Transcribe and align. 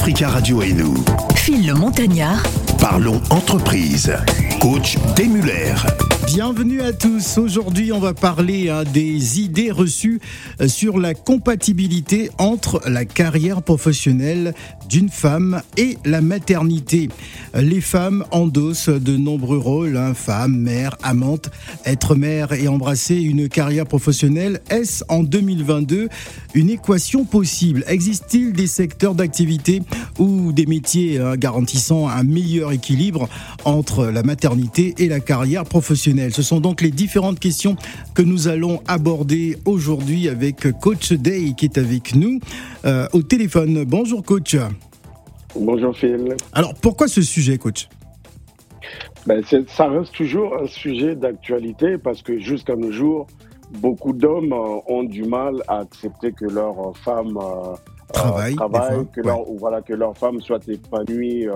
Africa 0.00 0.30
Radio 0.30 0.62
et 0.62 0.72
nous. 0.72 0.94
Phil 1.36 1.66
le 1.66 1.74
Montagnard. 1.74 2.42
Parlons 2.80 3.20
entreprise. 3.30 4.10
Coach 4.60 4.96
Demuller. 5.16 5.74
Bienvenue 6.26 6.80
à 6.80 6.92
tous. 6.92 7.38
Aujourd'hui, 7.38 7.92
on 7.92 7.98
va 7.98 8.14
parler 8.14 8.68
hein, 8.68 8.84
des 8.84 9.40
idées 9.40 9.72
reçues 9.72 10.20
euh, 10.60 10.68
sur 10.68 10.98
la 10.98 11.12
compatibilité 11.12 12.30
entre 12.38 12.80
la 12.86 13.04
carrière 13.04 13.62
professionnelle 13.62 14.54
d'une 14.88 15.08
femme 15.08 15.60
et 15.76 15.98
la 16.04 16.20
maternité. 16.20 17.08
Les 17.54 17.80
femmes 17.80 18.24
endossent 18.30 18.88
de 18.88 19.16
nombreux 19.16 19.58
rôles, 19.58 19.96
hein, 19.96 20.14
femme, 20.14 20.56
mère, 20.56 20.96
amante. 21.02 21.50
Être 21.84 22.14
mère 22.14 22.52
et 22.52 22.68
embrasser 22.68 23.16
une 23.16 23.48
carrière 23.48 23.86
professionnelle, 23.86 24.60
est-ce 24.70 25.02
en 25.08 25.24
2022 25.24 26.08
une 26.54 26.70
équation 26.70 27.24
possible? 27.24 27.82
Existe-t-il 27.88 28.52
des 28.52 28.68
secteurs 28.68 29.14
d'activité 29.14 29.82
ou 30.18 30.52
des 30.52 30.66
métiers 30.66 31.18
hein, 31.18 31.36
garantissant 31.36 32.08
un 32.08 32.22
meilleur 32.22 32.69
équilibre 32.72 33.28
entre 33.64 34.06
la 34.06 34.22
maternité 34.22 34.94
et 34.98 35.08
la 35.08 35.20
carrière 35.20 35.64
professionnelle 35.64 36.32
Ce 36.32 36.42
sont 36.42 36.60
donc 36.60 36.80
les 36.80 36.90
différentes 36.90 37.38
questions 37.38 37.76
que 38.14 38.22
nous 38.22 38.48
allons 38.48 38.80
aborder 38.86 39.58
aujourd'hui 39.64 40.28
avec 40.28 40.70
Coach 40.80 41.12
Day 41.12 41.52
qui 41.56 41.66
est 41.66 41.78
avec 41.78 42.14
nous 42.14 42.40
euh, 42.84 43.06
au 43.12 43.22
téléphone. 43.22 43.84
Bonjour 43.84 44.22
coach. 44.22 44.56
Bonjour 45.54 45.96
Phil. 45.96 46.36
Alors 46.52 46.74
pourquoi 46.74 47.08
ce 47.08 47.22
sujet 47.22 47.58
coach? 47.58 47.88
Ben, 49.26 49.42
Ça 49.68 49.88
reste 49.88 50.14
toujours 50.14 50.56
un 50.56 50.66
sujet 50.66 51.14
d'actualité 51.14 51.98
parce 51.98 52.22
que 52.22 52.38
jusqu'à 52.38 52.76
nos 52.76 52.92
jours, 52.92 53.26
beaucoup 53.80 54.12
d'hommes 54.12 54.52
euh, 54.52 54.80
ont 54.86 55.02
du 55.02 55.24
mal 55.24 55.62
à 55.68 55.80
accepter 55.80 56.32
que 56.32 56.46
leur 56.46 56.96
femme 56.96 57.36
euh, 57.36 57.74
travaille, 58.12 58.56
que, 59.12 59.20
leur, 59.20 59.44
voilà, 59.58 59.82
que 59.82 59.92
leur 59.92 60.16
femme 60.16 60.40
soit 60.40 60.66
épanouie 60.68 61.46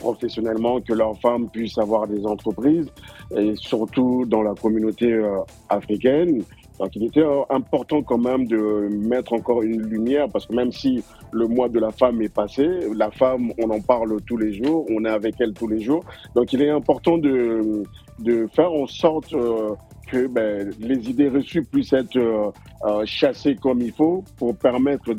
professionnellement, 0.00 0.80
que 0.80 0.94
leurs 0.94 1.18
femmes 1.20 1.48
puissent 1.48 1.78
avoir 1.78 2.08
des 2.08 2.26
entreprises, 2.26 2.88
et 3.36 3.54
surtout 3.56 4.24
dans 4.26 4.42
la 4.42 4.54
communauté 4.54 5.12
euh, 5.12 5.38
africaine. 5.68 6.42
Donc 6.80 6.96
il 6.96 7.04
était 7.04 7.20
euh, 7.20 7.42
important 7.50 8.02
quand 8.02 8.22
même 8.30 8.46
de 8.46 8.88
mettre 9.14 9.34
encore 9.34 9.62
une 9.62 9.82
lumière, 9.82 10.26
parce 10.32 10.46
que 10.46 10.54
même 10.54 10.72
si 10.72 11.04
le 11.30 11.46
mois 11.46 11.68
de 11.68 11.78
la 11.78 11.90
femme 11.90 12.20
est 12.22 12.34
passé, 12.34 12.66
la 12.96 13.10
femme, 13.10 13.52
on 13.62 13.68
en 13.70 13.80
parle 13.80 14.10
tous 14.26 14.38
les 14.38 14.52
jours, 14.54 14.86
on 14.90 15.04
est 15.04 15.14
avec 15.20 15.34
elle 15.40 15.52
tous 15.52 15.68
les 15.68 15.80
jours. 15.80 16.02
Donc 16.34 16.52
il 16.54 16.62
est 16.62 16.70
important 16.70 17.18
de, 17.18 17.82
de 18.18 18.46
faire 18.56 18.72
en 18.72 18.86
sorte 18.86 19.32
euh, 19.34 19.74
que 20.10 20.26
ben, 20.26 20.72
les 20.80 21.08
idées 21.08 21.28
reçues 21.28 21.62
puissent 21.62 21.92
être 21.92 22.16
euh, 22.16 22.50
euh, 22.84 23.04
chassées 23.06 23.56
comme 23.60 23.80
il 23.80 23.92
faut 23.92 24.24
pour 24.36 24.56
permettre 24.56 25.14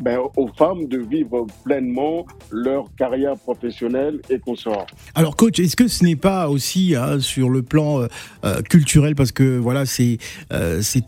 ben, 0.00 0.18
aux 0.36 0.48
femmes 0.48 0.86
de 0.86 0.98
vivre 0.98 1.46
pleinement 1.64 2.26
leur 2.50 2.94
carrière 2.96 3.36
professionnelle 3.36 4.20
et 4.28 4.38
consorts. 4.38 4.86
Alors 5.14 5.36
coach, 5.36 5.58
est-ce 5.58 5.76
que 5.76 5.88
ce 5.88 6.04
n'est 6.04 6.16
pas 6.16 6.48
aussi 6.48 6.94
hein, 6.94 7.20
sur 7.20 7.48
le 7.48 7.62
plan 7.62 8.02
euh, 8.44 8.62
culturel 8.68 9.14
parce 9.14 9.32
que 9.32 9.58
voilà 9.58 9.84
c'est 9.86 10.18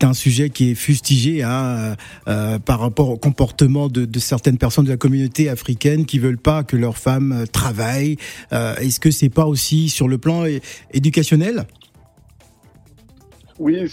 un 0.03 0.13
sujet 0.13 0.49
qui 0.49 0.71
est 0.71 0.75
fustigé 0.75 1.43
hein, 1.43 1.95
par 2.65 2.79
rapport 2.79 3.09
au 3.09 3.17
comportement 3.17 3.87
de, 3.87 4.05
de, 4.05 4.19
certaines 4.19 4.57
personnes 4.57 4.85
de 4.85 4.89
la 4.89 4.97
communauté 4.97 5.49
africaine 5.49 6.05
qui 6.05 6.19
veulent 6.19 6.37
pas 6.37 6.63
que 6.63 6.75
leurs 6.75 6.97
femmes 6.97 7.45
travaillent. 7.51 8.17
est-ce 8.51 8.99
que 8.99 9.11
c'est 9.11 9.29
pas 9.29 9.45
aussi 9.45 9.89
sur 9.89 10.07
le 10.07 10.17
plan 10.17 10.43
éducationnel? 10.91 11.65
Oui, 13.57 13.89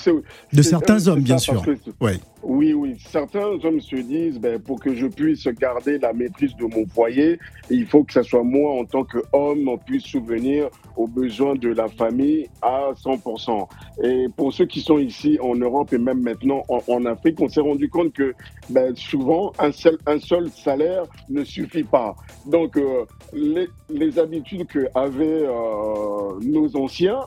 de 0.53 0.63
certains 0.63 1.07
hommes, 1.07 1.21
bien 1.21 1.39
sûr. 1.39 1.63
Oui, 2.43 2.75
oui. 2.75 2.97
Certains 3.09 3.47
hommes 3.63 3.81
se 3.81 3.95
disent, 3.95 4.39
ben, 4.41 4.59
pour 4.59 4.81
que 4.81 4.95
je 4.95 5.07
puisse 5.07 5.47
garder 5.47 5.99
la 5.99 6.13
maîtrise 6.13 6.57
de 6.57 6.65
mon 6.65 6.85
foyer, 6.87 7.39
il 7.71 7.87
faut 7.87 8.03
que 8.03 8.13
ce 8.13 8.23
soit 8.23 8.43
moi, 8.43 8.73
en 8.81 8.85
tant 8.85 9.05
qu'homme, 9.05 9.71
puisse 9.87 10.05
souvenir 10.05 10.69
aux 10.97 11.07
besoins 11.07 11.55
de 11.55 11.69
la 11.69 11.87
famille 11.87 12.49
à 12.61 12.91
100%. 12.93 13.69
Et 14.03 14.27
pour 14.37 14.53
ceux 14.53 14.67
qui 14.67 14.81
sont 14.81 14.99
ici 14.99 15.39
en 15.41 15.55
Europe 15.55 15.93
et 15.93 15.99
même 15.99 16.23
maintenant 16.23 16.65
en, 16.69 17.07
Afrique, 17.07 17.41
on 17.41 17.49
s'est 17.49 17.61
rendu 17.61 17.89
compte 17.89 18.13
que 18.13 18.35
ben, 18.69 18.97
souvent, 18.97 19.53
un 19.61 19.71
seul, 19.71 19.97
un 20.07 20.19
seul 20.19 20.51
salaire 20.51 21.05
ne 21.29 21.45
suffit 21.45 21.85
pas. 21.85 22.17
Donc, 22.47 22.77
euh, 22.77 23.05
les, 23.33 23.69
les, 23.89 24.19
habitudes 24.19 24.67
que 24.67 24.87
avaient 24.95 25.47
euh, 25.47 26.41
nos 26.43 26.77
anciens, 26.77 27.21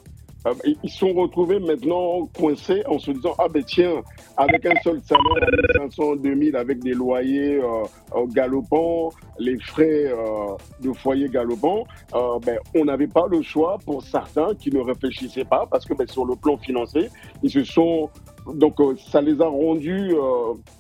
ils 0.84 0.90
sont 0.90 1.14
retrouvés 1.14 1.60
maintenant 1.60 2.28
coincés 2.38 2.84
en 2.88 3.00
se 3.00 3.12
disant 3.12 3.34
ah 3.40 3.48
ben 3.48 3.64
tiens 3.64 4.02
avec 4.38 4.66
un 4.66 4.76
seul 4.84 5.02
salaire 5.02 5.44
à 5.44 5.80
1500 5.80 6.18
2000 6.18 6.56
avec 6.56 6.80
des 6.84 6.94
loyers 6.94 7.60
euh, 7.62 8.26
galopants 8.28 9.10
les 9.40 9.58
frais 9.60 10.06
euh, 10.06 10.56
de 10.82 10.94
foyer 10.94 11.30
galopants 11.30 11.86
euh, 12.14 12.40
ben 12.46 12.60
on 12.76 12.86
n'avait 12.86 13.08
pas 13.08 13.26
le 13.30 13.42
choix 13.42 13.78
pour 13.86 14.04
certains 14.04 14.54
qui 14.56 14.72
ne 14.72 14.80
réfléchissaient 14.80 15.46
pas 15.46 15.66
parce 15.70 15.86
que 15.86 15.94
ben, 15.94 16.08
sur 16.08 16.26
le 16.26 16.36
plan 16.36 16.58
financier 16.58 17.10
ils 17.42 17.50
se 17.50 17.64
sont 17.64 18.10
donc 18.54 18.76
ça 19.10 19.22
les 19.22 19.42
a 19.42 19.48
rendus 19.48 20.14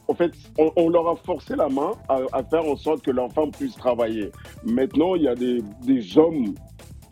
en 0.07 0.13
fait 0.13 0.31
on, 0.57 0.89
leur 0.89 1.09
a 1.09 1.15
forcé 1.15 1.55
la 1.55 1.67
main 1.67 1.93
à, 2.07 2.43
faire 2.43 2.63
en 2.63 2.75
sorte 2.75 3.01
que 3.01 3.11
femme 3.33 3.49
puisse 3.49 3.75
travailler. 3.75 4.31
Maintenant 4.63 5.15
il 5.15 5.23
y 5.23 5.27
a 5.27 5.33
des 5.33 6.17
hommes 6.17 6.53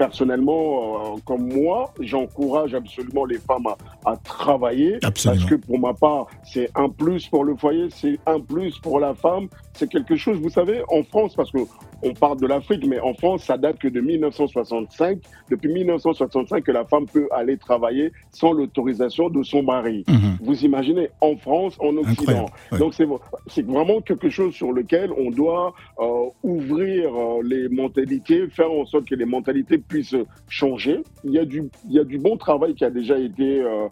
personnellement, 0.06 1.16
euh, 1.16 1.20
comme 1.26 1.54
moi, 1.54 1.94
j'encourage 2.00 2.74
absolument 2.74 3.26
les 3.26 3.38
femmes 3.38 3.68
à, 4.06 4.18
travailler. 4.18 5.00
Parce 5.02 5.46
que 5.46 5.56
pour 5.56 5.80
ma 5.80 5.94
part, 5.94 6.28
c'est 6.44 6.70
un 6.76 6.90
plus 6.90 7.28
pour 7.28 7.46
le 7.46 7.56
foyer, 7.56 7.88
c'est 7.90 8.20
un 8.26 8.40
plus 8.40 8.78
pour 8.80 9.00
la 9.00 9.14
femme. 9.14 9.48
C'est 9.74 9.90
quelque 9.90 10.16
chose, 10.16 10.40
vous 10.40 10.50
savez, 10.50 10.82
en 10.90 11.04
France, 11.04 11.36
parce 11.36 11.52
que 11.52 11.60
on 12.04 12.14
parle 12.14 12.40
de 12.40 12.48
l'Afrique, 12.48 12.86
mais 12.86 13.00
en 13.00 13.14
France, 13.14 13.44
ça 13.44 13.58
date 13.58 13.80
que 13.80 13.88
de 13.88 14.02
1965. 14.02 15.20
Depuis 15.50 15.72
1965 15.72 16.64
que 16.64 16.72
la 16.72 16.86
femme 16.86 17.06
peut 17.06 17.28
aller 17.32 17.58
travailler 17.58 18.12
sans 18.32 18.52
l'autorisation 18.52 19.30
de 19.30 19.42
son 19.44 19.64
mari. 19.64 20.04
Mhm. 20.08 20.38
Vous 20.42 20.66
imaginez, 20.66 21.10
en 21.22 21.36
France, 21.38 21.78
en 21.80 21.96
Occident. 21.98 22.48
Donc 22.78 22.94
c'est 22.94 23.66
vraiment 23.66 24.02
quelque 24.02 24.30
chose 24.30 24.54
sur 24.54 24.74
lequel 24.74 25.12
on 25.18 25.32
doit 25.32 25.74
euh, 26.00 26.26
ouvrir 26.44 27.16
euh, 27.16 27.42
les 27.44 27.70
mentalités, 27.70 28.48
faire 28.50 28.72
en 28.72 28.86
sorte 28.86 29.06
que 29.06 29.16
les 29.16 29.26
mentalités 29.26 29.78
puissent 29.78 30.16
changer. 30.50 31.02
Il 31.24 31.32
y 31.32 31.40
a 31.40 31.46
du, 31.46 31.64
il 31.88 31.96
y 31.96 32.00
a 32.00 32.04
du 32.04 32.20
bon 32.20 32.38
travail 32.38 32.76
qui 32.76 32.84
a 32.84 32.90
déjà 32.90 33.18
été 33.18 33.62
euh, 33.62 33.88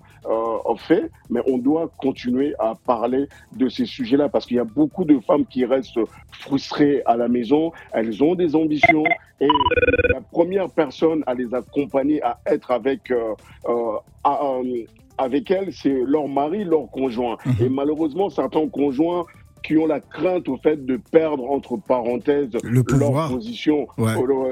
fait, 0.77 1.11
mais 1.29 1.41
on 1.47 1.57
doit 1.57 1.91
continuer 1.97 2.53
à 2.59 2.73
parler 2.85 3.27
de 3.55 3.69
ces 3.69 3.85
sujets-là 3.85 4.29
parce 4.29 4.45
qu'il 4.45 4.57
y 4.57 4.59
a 4.59 4.63
beaucoup 4.65 5.05
de 5.05 5.19
femmes 5.19 5.45
qui 5.45 5.65
restent 5.71 5.99
frustrées 6.31 7.01
à 7.05 7.15
la 7.15 7.27
maison 7.27 7.71
elles 7.93 8.23
ont 8.23 8.35
des 8.35 8.55
ambitions 8.55 9.03
et 9.39 9.47
la 10.13 10.21
première 10.21 10.69
personne 10.69 11.23
à 11.25 11.33
les 11.33 11.53
accompagner, 11.53 12.21
à 12.21 12.39
être 12.45 12.71
avec, 12.71 13.11
euh, 13.11 13.33
euh, 13.67 13.97
euh, 14.25 14.85
avec 15.17 15.49
elles, 15.49 15.73
c'est 15.73 16.03
leur 16.05 16.27
mari, 16.27 16.63
leur 16.63 16.89
conjoint. 16.91 17.37
Mhm. 17.45 17.65
Et 17.65 17.69
malheureusement, 17.69 18.29
certains 18.29 18.67
conjoints 18.67 19.25
qui 19.63 19.77
ont 19.77 19.85
la 19.85 19.99
crainte 19.99 20.49
au 20.49 20.57
fait 20.57 20.85
de 20.85 20.99
perdre, 21.11 21.49
entre 21.49 21.77
parenthèses, 21.77 22.49
le 22.63 22.83
leur 22.97 23.29
position. 23.29 23.87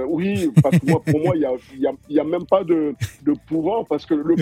oui, 0.08 0.52
parce 0.62 0.78
que 0.78 0.86
moi, 0.86 1.02
pour 1.04 1.20
moi, 1.20 1.36
il 1.36 1.40
n'y 1.80 1.88
a, 1.88 1.92
y 2.10 2.20
a, 2.20 2.24
même 2.24 2.46
pas 2.46 2.64
de, 2.64 2.94
de 3.24 3.34
pouvoir, 3.48 3.86
parce 3.88 4.06
que 4.06 4.14
le, 4.14 4.36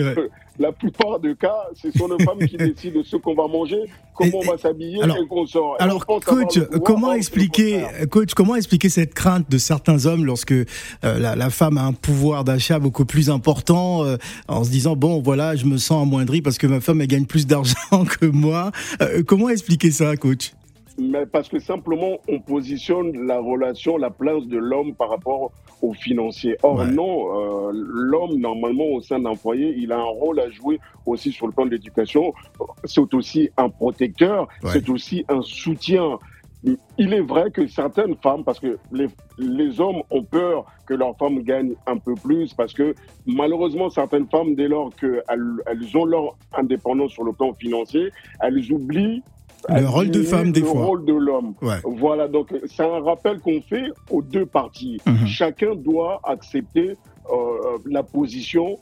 la 0.58 0.72
plupart 0.72 1.20
des 1.20 1.34
cas, 1.36 1.66
ce 1.74 1.90
sont 1.92 2.08
les 2.08 2.24
femmes 2.24 2.38
qui 2.38 2.56
décident 2.56 3.00
de 3.00 3.04
ce 3.04 3.16
qu'on 3.16 3.34
va 3.34 3.46
manger, 3.46 3.84
comment 4.14 4.38
on 4.38 4.50
va 4.50 4.58
s'habiller 4.58 5.00
et 5.02 5.26
qu'on 5.28 5.46
sort. 5.46 5.76
Alors, 5.78 6.04
coach, 6.06 6.58
comment 6.84 7.12
expliquer, 7.12 7.84
coach, 8.10 8.34
comment 8.34 8.56
expliquer 8.56 8.88
cette 8.88 9.14
crainte 9.14 9.50
de 9.50 9.58
certains 9.58 10.06
hommes 10.06 10.24
lorsque 10.24 10.52
euh, 10.52 10.64
la, 11.02 11.50
femme 11.50 11.78
a 11.78 11.84
un 11.84 11.92
pouvoir 11.92 12.44
d'achat 12.44 12.78
beaucoup 12.78 13.04
plus 13.04 13.30
important, 13.30 14.04
euh, 14.04 14.16
en 14.48 14.64
se 14.64 14.70
disant 14.70 14.96
bon, 14.96 15.22
voilà, 15.22 15.56
je 15.56 15.64
me 15.66 15.76
sens 15.76 16.02
amoindri 16.02 16.42
parce 16.42 16.58
que 16.58 16.66
ma 16.66 16.80
femme 16.80 17.00
elle 17.00 17.06
gagne 17.06 17.26
plus 17.26 17.46
d'argent 17.46 17.74
que 18.20 18.26
moi. 18.26 18.72
Euh, 19.00 19.22
comment 19.26 19.48
expliquer 19.48 19.90
ça, 19.90 20.16
coach? 20.16 20.52
Mais 21.00 21.26
parce 21.26 21.48
que 21.48 21.60
simplement 21.60 22.18
on 22.28 22.40
positionne 22.40 23.26
la 23.26 23.38
relation, 23.38 23.96
la 23.96 24.10
place 24.10 24.44
de 24.46 24.58
l'homme 24.58 24.94
par 24.94 25.10
rapport 25.10 25.52
au 25.82 25.92
financier. 25.92 26.56
Or 26.62 26.84
non, 26.84 27.68
euh, 27.68 27.72
l'homme 27.72 28.38
normalement 28.38 28.86
au 28.86 29.00
sein 29.00 29.18
d'un 29.18 29.34
foyer, 29.34 29.74
il 29.76 29.92
a 29.92 29.98
un 29.98 30.02
rôle 30.02 30.40
à 30.40 30.50
jouer 30.50 30.80
aussi 31.06 31.32
sur 31.32 31.46
le 31.46 31.52
plan 31.52 31.66
de 31.66 31.70
l'éducation. 31.70 32.32
C'est 32.84 33.14
aussi 33.14 33.50
un 33.56 33.68
protecteur, 33.68 34.48
c'est 34.72 34.88
aussi 34.88 35.24
un 35.28 35.42
soutien. 35.42 36.18
Il 36.98 37.14
est 37.14 37.20
vrai 37.20 37.52
que 37.52 37.68
certaines 37.68 38.16
femmes, 38.16 38.42
parce 38.42 38.58
que 38.58 38.78
les, 38.90 39.06
les 39.38 39.80
hommes 39.80 40.02
ont 40.10 40.24
peur 40.24 40.64
que 40.86 40.94
leurs 40.94 41.16
femmes 41.16 41.42
gagnent 41.42 41.74
un 41.86 41.98
peu 41.98 42.14
plus, 42.14 42.52
parce 42.52 42.72
que 42.72 42.94
malheureusement, 43.26 43.90
certaines 43.90 44.26
femmes, 44.28 44.56
dès 44.56 44.66
lors 44.66 44.90
qu'elles 44.96 45.22
elles 45.66 45.96
ont 45.96 46.04
leur 46.04 46.36
indépendance 46.52 47.12
sur 47.12 47.22
le 47.22 47.32
plan 47.32 47.52
financier, 47.54 48.10
elles 48.40 48.72
oublient 48.72 49.22
le 49.68 49.88
rôle 49.88 50.10
de 50.10 50.22
femme, 50.22 50.52
des 50.52 50.62
fois. 50.62 50.80
Le 50.80 50.86
rôle 50.86 51.04
de 51.04 51.14
l'homme. 51.14 51.54
Voilà, 51.84 52.28
donc 52.28 52.54
c'est 52.66 52.82
un 52.82 53.00
rappel 53.02 53.40
qu'on 53.40 53.60
fait 53.62 53.84
aux 54.10 54.22
deux 54.22 54.46
parties. 54.46 55.00
Mhm. 55.06 55.26
Chacun 55.26 55.74
doit 55.74 56.20
accepter 56.24 56.96
euh, 57.30 57.78
la 57.86 58.02
position 58.02 58.78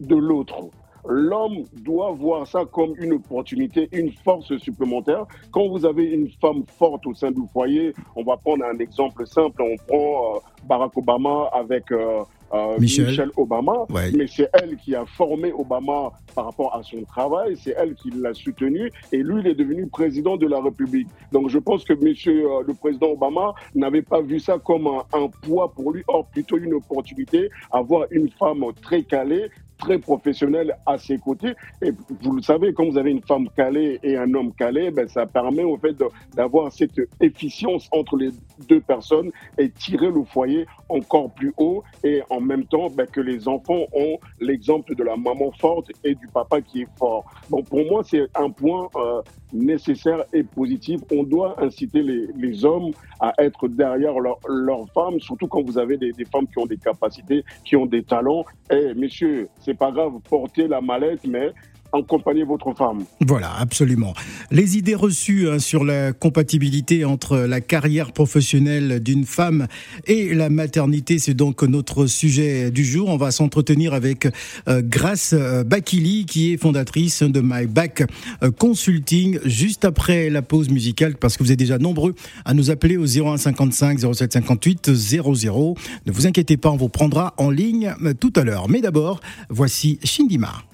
de 0.00 0.14
l'autre. 0.16 0.68
l'homme 1.08 1.64
doit 1.82 2.12
voir 2.12 2.46
ça 2.46 2.64
comme 2.70 2.92
une 2.98 3.14
opportunité, 3.14 3.88
une 3.92 4.12
force 4.12 4.56
supplémentaire. 4.58 5.24
Quand 5.50 5.66
vous 5.68 5.86
avez 5.86 6.04
une 6.04 6.28
femme 6.40 6.64
forte 6.78 7.06
au 7.06 7.14
sein 7.14 7.30
du 7.30 7.40
foyer, 7.52 7.94
on 8.14 8.22
va 8.24 8.36
prendre 8.36 8.64
un 8.64 8.78
exemple 8.78 9.26
simple, 9.26 9.62
on 9.62 9.76
prend 9.86 10.36
euh, 10.36 10.38
Barack 10.68 10.96
Obama 10.96 11.48
avec 11.52 11.90
euh, 11.92 12.22
euh, 12.52 12.78
Michelle. 12.78 13.30
Obama, 13.36 13.86
mais 13.90 14.26
c'est 14.26 14.48
elle 14.54 14.76
qui 14.76 14.94
a 14.94 15.04
formé 15.06 15.52
Obama 15.52 16.12
par 16.34 16.46
rapport 16.46 16.74
à 16.74 16.82
son 16.82 17.02
travail, 17.04 17.56
c'est 17.62 17.74
elle 17.76 17.94
qui 17.94 18.10
l'a 18.10 18.34
soutenu 18.34 18.90
et 19.12 19.18
lui, 19.18 19.40
il 19.40 19.46
est 19.48 19.54
devenu 19.54 19.86
président 19.86 20.36
de 20.36 20.46
la 20.46 20.60
République. 20.60 21.08
Donc 21.32 21.48
je 21.48 21.58
pense 21.58 21.84
que 21.84 21.92
monsieur 21.92 22.46
le 22.66 22.74
président 22.74 23.08
Obama 23.08 23.54
n'avait 23.74 24.02
pas 24.02 24.20
vu 24.20 24.40
ça 24.40 24.58
comme 24.58 24.86
un, 24.86 25.02
un, 25.12 25.28
poids 25.28 25.72
pour 25.72 25.92
lui, 25.92 26.02
or 26.06 26.26
plutôt 26.26 26.58
une 26.58 26.74
opportunité, 26.74 27.50
avoir 27.70 28.06
une 28.10 28.30
femme 28.30 28.64
très 28.82 29.02
calée, 29.02 29.50
très 29.78 29.98
professionnel 29.98 30.76
à 30.86 30.98
ses 30.98 31.18
côtés. 31.18 31.54
Et 31.82 31.92
vous 32.22 32.32
le 32.32 32.42
savez, 32.42 32.72
quand 32.72 32.88
vous 32.88 32.98
avez 32.98 33.10
une 33.10 33.22
femme 33.22 33.48
calée 33.56 33.98
et 34.02 34.16
un 34.16 34.32
homme 34.34 34.52
calé, 34.52 34.90
ben, 34.90 35.08
ça 35.08 35.26
permet 35.26 35.62
au 35.62 35.76
fait 35.76 35.96
d'avoir 36.34 36.72
cette 36.72 37.00
efficience 37.20 37.88
entre 37.92 38.16
les 38.16 38.30
deux 38.68 38.80
personnes 38.80 39.30
et 39.56 39.70
tirer 39.70 40.10
le 40.10 40.24
foyer 40.24 40.66
encore 40.88 41.30
plus 41.30 41.52
haut 41.56 41.82
et 42.04 42.22
en 42.30 42.40
même 42.40 42.64
temps 42.64 42.88
ben, 42.90 43.06
que 43.06 43.20
les 43.20 43.48
enfants 43.48 43.84
ont 43.92 44.18
l'exemple 44.40 44.94
de 44.94 45.04
la 45.04 45.16
maman 45.16 45.52
forte 45.52 45.90
et 46.04 46.14
du 46.14 46.26
papa 46.28 46.60
qui 46.60 46.82
est 46.82 46.88
fort. 46.98 47.24
Bon, 47.48 47.62
pour 47.62 47.84
moi, 47.86 48.02
c'est 48.04 48.26
un 48.34 48.50
point 48.50 48.88
euh, 48.96 49.22
nécessaire 49.52 50.24
et 50.32 50.42
positif. 50.42 51.00
On 51.12 51.22
doit 51.22 51.62
inciter 51.62 52.02
les, 52.02 52.26
les 52.36 52.64
hommes 52.64 52.90
à 53.20 53.32
être 53.38 53.68
derrière 53.68 54.18
leurs 54.18 54.38
leur 54.48 54.88
femmes, 54.92 55.20
surtout 55.20 55.46
quand 55.46 55.62
vous 55.62 55.78
avez 55.78 55.96
des, 55.96 56.12
des, 56.12 56.24
femmes 56.24 56.46
qui 56.46 56.58
ont 56.58 56.66
des 56.66 56.76
capacités, 56.76 57.44
qui 57.64 57.76
ont 57.76 57.86
des 57.86 58.02
talents. 58.02 58.44
Et 58.70 58.94
messieurs, 58.94 59.48
c'est 59.68 59.74
pas 59.74 59.92
grave, 59.92 60.12
porter 60.30 60.66
la 60.66 60.80
mallette, 60.80 61.26
mais 61.26 61.52
accompagner 61.92 62.44
votre 62.44 62.74
femme. 62.74 63.04
Voilà, 63.26 63.52
absolument. 63.58 64.14
Les 64.50 64.76
idées 64.76 64.94
reçues 64.94 65.48
hein, 65.48 65.58
sur 65.58 65.84
la 65.84 66.12
compatibilité 66.12 67.04
entre 67.04 67.38
la 67.38 67.60
carrière 67.60 68.12
professionnelle 68.12 69.00
d'une 69.00 69.24
femme 69.24 69.66
et 70.06 70.34
la 70.34 70.50
maternité, 70.50 71.18
c'est 71.18 71.34
donc 71.34 71.62
notre 71.62 72.06
sujet 72.06 72.70
du 72.70 72.84
jour. 72.84 73.08
On 73.08 73.16
va 73.16 73.30
s'entretenir 73.30 73.94
avec 73.94 74.28
euh, 74.68 74.82
Grace 74.84 75.34
euh, 75.36 75.64
Bakili, 75.64 76.26
qui 76.26 76.52
est 76.52 76.56
fondatrice 76.56 77.22
de 77.22 77.40
My 77.42 77.66
Back 77.66 78.04
euh, 78.42 78.50
Consulting, 78.50 79.38
juste 79.44 79.84
après 79.84 80.30
la 80.30 80.42
pause 80.42 80.68
musicale, 80.68 81.16
parce 81.16 81.36
que 81.36 81.42
vous 81.42 81.52
êtes 81.52 81.58
déjà 81.58 81.78
nombreux 81.78 82.14
à 82.44 82.54
nous 82.54 82.70
appeler 82.70 82.96
au 82.96 83.06
0155 83.06 83.98
0758 83.98 84.94
00. 84.94 85.74
Ne 86.06 86.12
vous 86.12 86.26
inquiétez 86.26 86.56
pas, 86.56 86.70
on 86.70 86.76
vous 86.76 86.88
prendra 86.88 87.34
en 87.38 87.50
ligne 87.50 87.94
tout 88.20 88.32
à 88.36 88.44
l'heure. 88.44 88.68
Mais 88.68 88.80
d'abord, 88.80 89.20
voici 89.48 89.98
Shindima. 90.04 90.64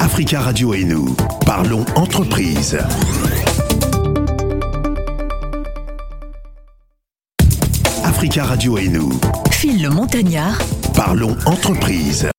Africa 0.00 0.40
Radio 0.40 0.72
et 0.72 0.82
nous, 0.84 1.14
parlons 1.44 1.84
entreprise. 1.94 2.78
Africa 8.02 8.44
Radio 8.44 8.78
et 8.78 8.88
nous. 8.88 9.12
Phil 9.50 9.82
le 9.82 9.90
Montagnard. 9.90 10.58
Parlons 10.94 11.36
entreprise. 11.44 12.30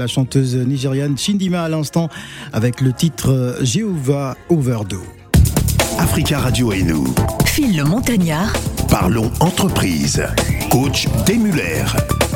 La 0.00 0.06
chanteuse 0.06 0.56
nigériane 0.56 1.18
Chindima 1.18 1.64
à 1.64 1.68
l'instant 1.68 2.08
avec 2.54 2.80
le 2.80 2.94
titre 2.94 3.58
Jehovah 3.60 4.34
Overdose. 4.48 5.02
Africa 5.98 6.38
Radio 6.38 6.72
et 6.72 6.82
nous. 6.82 7.04
Phil 7.44 7.76
le 7.76 7.84
Montagnard. 7.84 8.50
Parlons 8.90 9.30
entreprise. 9.38 10.20
Coach 10.68 11.06
Demuller. 11.24 11.84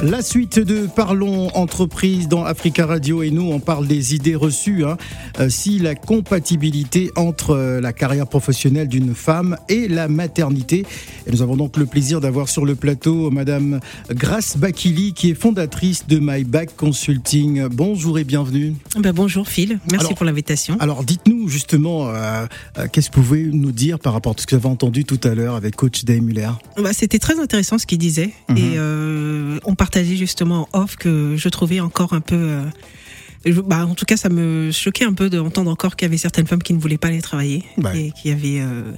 La 0.02 0.22
suite 0.22 0.58
de 0.58 0.86
Parlons 0.86 1.48
entreprise 1.56 2.28
dans 2.28 2.44
Africa 2.44 2.84
Radio 2.84 3.22
et 3.22 3.30
nous, 3.30 3.50
on 3.50 3.58
parle 3.58 3.86
des 3.86 4.14
idées 4.14 4.34
reçues. 4.34 4.84
Hein. 4.84 4.96
Euh, 5.40 5.48
si 5.48 5.78
la 5.78 5.94
compatibilité 5.94 7.10
entre 7.16 7.50
euh, 7.50 7.80
la 7.80 7.92
carrière 7.92 8.26
professionnelle 8.26 8.86
d'une 8.88 9.14
femme 9.14 9.56
et 9.68 9.88
la 9.88 10.08
maternité. 10.08 10.84
Et 11.26 11.32
nous 11.32 11.42
avons 11.42 11.56
donc 11.56 11.76
le 11.76 11.86
plaisir 11.86 12.20
d'avoir 12.20 12.48
sur 12.48 12.64
le 12.64 12.74
plateau 12.74 13.30
Madame 13.30 13.80
Grace 14.10 14.56
Bakili, 14.56 15.12
qui 15.12 15.30
est 15.30 15.34
fondatrice 15.34 16.06
de 16.06 16.18
My 16.20 16.44
Back 16.44 16.76
Consulting. 16.76 17.68
Bonjour 17.68 18.18
et 18.18 18.24
bienvenue. 18.24 18.74
Ben 18.98 19.12
bonjour 19.12 19.48
Phil, 19.48 19.80
merci 19.90 20.14
pour 20.14 20.26
l'invitation. 20.26 20.76
Alors 20.80 21.02
dites-nous 21.02 21.33
justement, 21.48 22.08
euh, 22.08 22.46
qu'est-ce 22.92 23.10
que 23.10 23.16
vous 23.16 23.22
pouvez 23.22 23.44
nous 23.44 23.72
dire 23.72 23.98
par 23.98 24.12
rapport 24.12 24.34
à 24.36 24.40
ce 24.40 24.46
que 24.46 24.54
vous 24.54 24.66
avez 24.66 24.72
entendu 24.72 25.04
tout 25.04 25.20
à 25.24 25.34
l'heure 25.34 25.54
avec 25.54 25.76
Coach 25.76 26.04
Day 26.04 26.20
Muller? 26.20 26.50
Bah, 26.76 26.92
C'était 26.92 27.18
très 27.18 27.38
intéressant 27.38 27.78
ce 27.78 27.86
qu'il 27.86 27.98
disait. 27.98 28.32
Mhm. 28.48 28.56
Et 28.56 28.78
on 29.64 29.74
partageait 29.74 30.16
justement 30.16 30.68
en 30.72 30.82
off 30.82 30.96
que 30.96 31.34
je 31.36 31.48
trouvais 31.48 31.80
encore 31.80 32.12
un 32.12 32.20
peu. 32.20 32.60
Euh, 33.46 33.62
bah, 33.66 33.86
en 33.86 33.94
tout 33.94 34.04
cas, 34.04 34.16
ça 34.16 34.28
me 34.28 34.70
choquait 34.70 35.04
un 35.04 35.12
peu 35.12 35.30
d'entendre 35.30 35.70
encore 35.70 35.96
qu'il 35.96 36.06
y 36.06 36.08
avait 36.08 36.16
certaines 36.16 36.46
femmes 36.46 36.62
qui 36.62 36.74
ne 36.74 36.78
voulaient 36.78 36.98
pas 36.98 37.08
aller 37.08 37.22
travailler 37.22 37.64
et 37.94 38.12
qui 38.12 38.30
avaient. 38.30 38.60
Euh, 38.60 38.92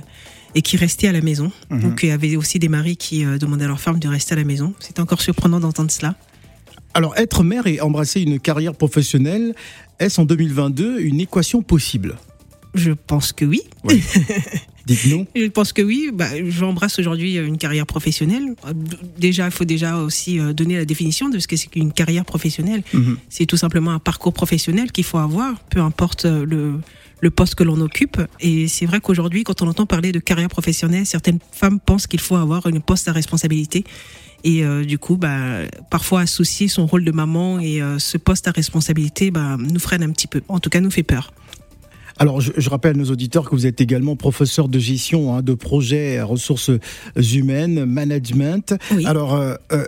et 0.54 0.62
qui 0.62 0.78
restaient 0.78 1.08
à 1.08 1.12
la 1.12 1.20
maison. 1.20 1.52
Mhm. 1.68 1.80
Donc 1.80 2.02
il 2.02 2.08
y 2.08 2.12
avait 2.12 2.34
aussi 2.34 2.58
des 2.58 2.70
maris 2.70 2.96
qui 2.96 3.26
euh, 3.26 3.36
demandaient 3.36 3.66
à 3.66 3.68
leurs 3.68 3.80
femmes 3.80 3.98
de 3.98 4.08
rester 4.08 4.32
à 4.32 4.36
la 4.36 4.44
maison. 4.44 4.72
C'était 4.80 5.00
encore 5.00 5.20
surprenant 5.20 5.60
d'entendre 5.60 5.90
cela. 5.90 6.14
Alors 6.94 7.14
être 7.18 7.42
mère 7.44 7.66
et 7.66 7.82
embrasser 7.82 8.22
une 8.22 8.40
carrière 8.40 8.72
professionnelle, 8.72 9.54
est-ce 9.98 10.18
en 10.18 10.24
2022 10.24 11.00
une 11.00 11.20
équation 11.20 11.60
possible? 11.60 12.16
Je 12.76 12.92
pense 12.92 13.32
que 13.32 13.44
oui. 13.44 13.62
Dites-nous. 14.86 15.26
Je 15.34 15.46
pense 15.46 15.72
que 15.72 15.82
oui. 15.82 16.10
Bah, 16.12 16.28
J'embrasse 16.48 16.98
aujourd'hui 16.98 17.36
une 17.36 17.58
carrière 17.58 17.86
professionnelle. 17.86 18.54
Déjà, 19.18 19.46
il 19.46 19.50
faut 19.50 19.64
déjà 19.64 19.96
aussi 19.96 20.38
euh, 20.38 20.52
donner 20.52 20.76
la 20.76 20.84
définition 20.84 21.28
de 21.28 21.38
ce 21.38 21.48
que 21.48 21.56
c'est 21.56 21.68
qu'une 21.68 21.92
carrière 21.92 22.24
professionnelle. 22.24 22.82
Mhm. 22.92 23.16
C'est 23.28 23.46
tout 23.46 23.56
simplement 23.56 23.92
un 23.92 23.98
parcours 23.98 24.34
professionnel 24.34 24.92
qu'il 24.92 25.04
faut 25.04 25.18
avoir, 25.18 25.58
peu 25.70 25.80
importe 25.80 26.26
euh, 26.26 26.44
le, 26.44 26.74
le 27.20 27.30
poste 27.30 27.54
que 27.54 27.64
l'on 27.64 27.80
occupe. 27.80 28.20
Et 28.40 28.68
c'est 28.68 28.86
vrai 28.86 29.00
qu'aujourd'hui, 29.00 29.42
quand 29.42 29.62
on 29.62 29.68
entend 29.68 29.86
parler 29.86 30.12
de 30.12 30.18
carrière 30.18 30.48
professionnelle, 30.48 31.06
certaines 31.06 31.38
femmes 31.52 31.80
pensent 31.80 32.06
qu'il 32.06 32.20
faut 32.20 32.36
avoir 32.36 32.66
une 32.66 32.82
poste 32.82 33.08
à 33.08 33.12
responsabilité. 33.12 33.84
Et 34.44 34.64
euh, 34.64 34.84
du 34.84 34.98
coup, 34.98 35.16
bah, 35.16 35.62
parfois 35.90 36.20
associer 36.20 36.68
son 36.68 36.86
rôle 36.86 37.04
de 37.04 37.10
maman 37.10 37.58
et 37.58 37.80
ce 37.98 38.18
poste 38.18 38.46
à 38.48 38.50
responsabilité 38.50 39.30
bah, 39.30 39.56
nous 39.58 39.80
freine 39.80 40.02
un 40.02 40.10
petit 40.10 40.26
peu. 40.26 40.42
En 40.48 40.60
tout 40.60 40.68
cas, 40.68 40.80
nous 40.80 40.90
fait 40.90 41.02
peur. 41.02 41.32
Alors, 42.18 42.40
je, 42.40 42.70
rappelle 42.70 42.96
à 42.96 42.98
nos 42.98 43.10
auditeurs 43.10 43.48
que 43.48 43.54
vous 43.54 43.66
êtes 43.66 43.80
également 43.80 44.16
professeur 44.16 44.68
de 44.68 44.78
gestion 44.78 45.34
hein, 45.34 45.42
de 45.42 45.54
projets 45.54 46.22
ressources 46.22 46.70
humaines, 47.16 47.84
management. 47.84 48.74
Alors, 49.04 49.34
euh, 49.34 49.54
euh, 49.72 49.84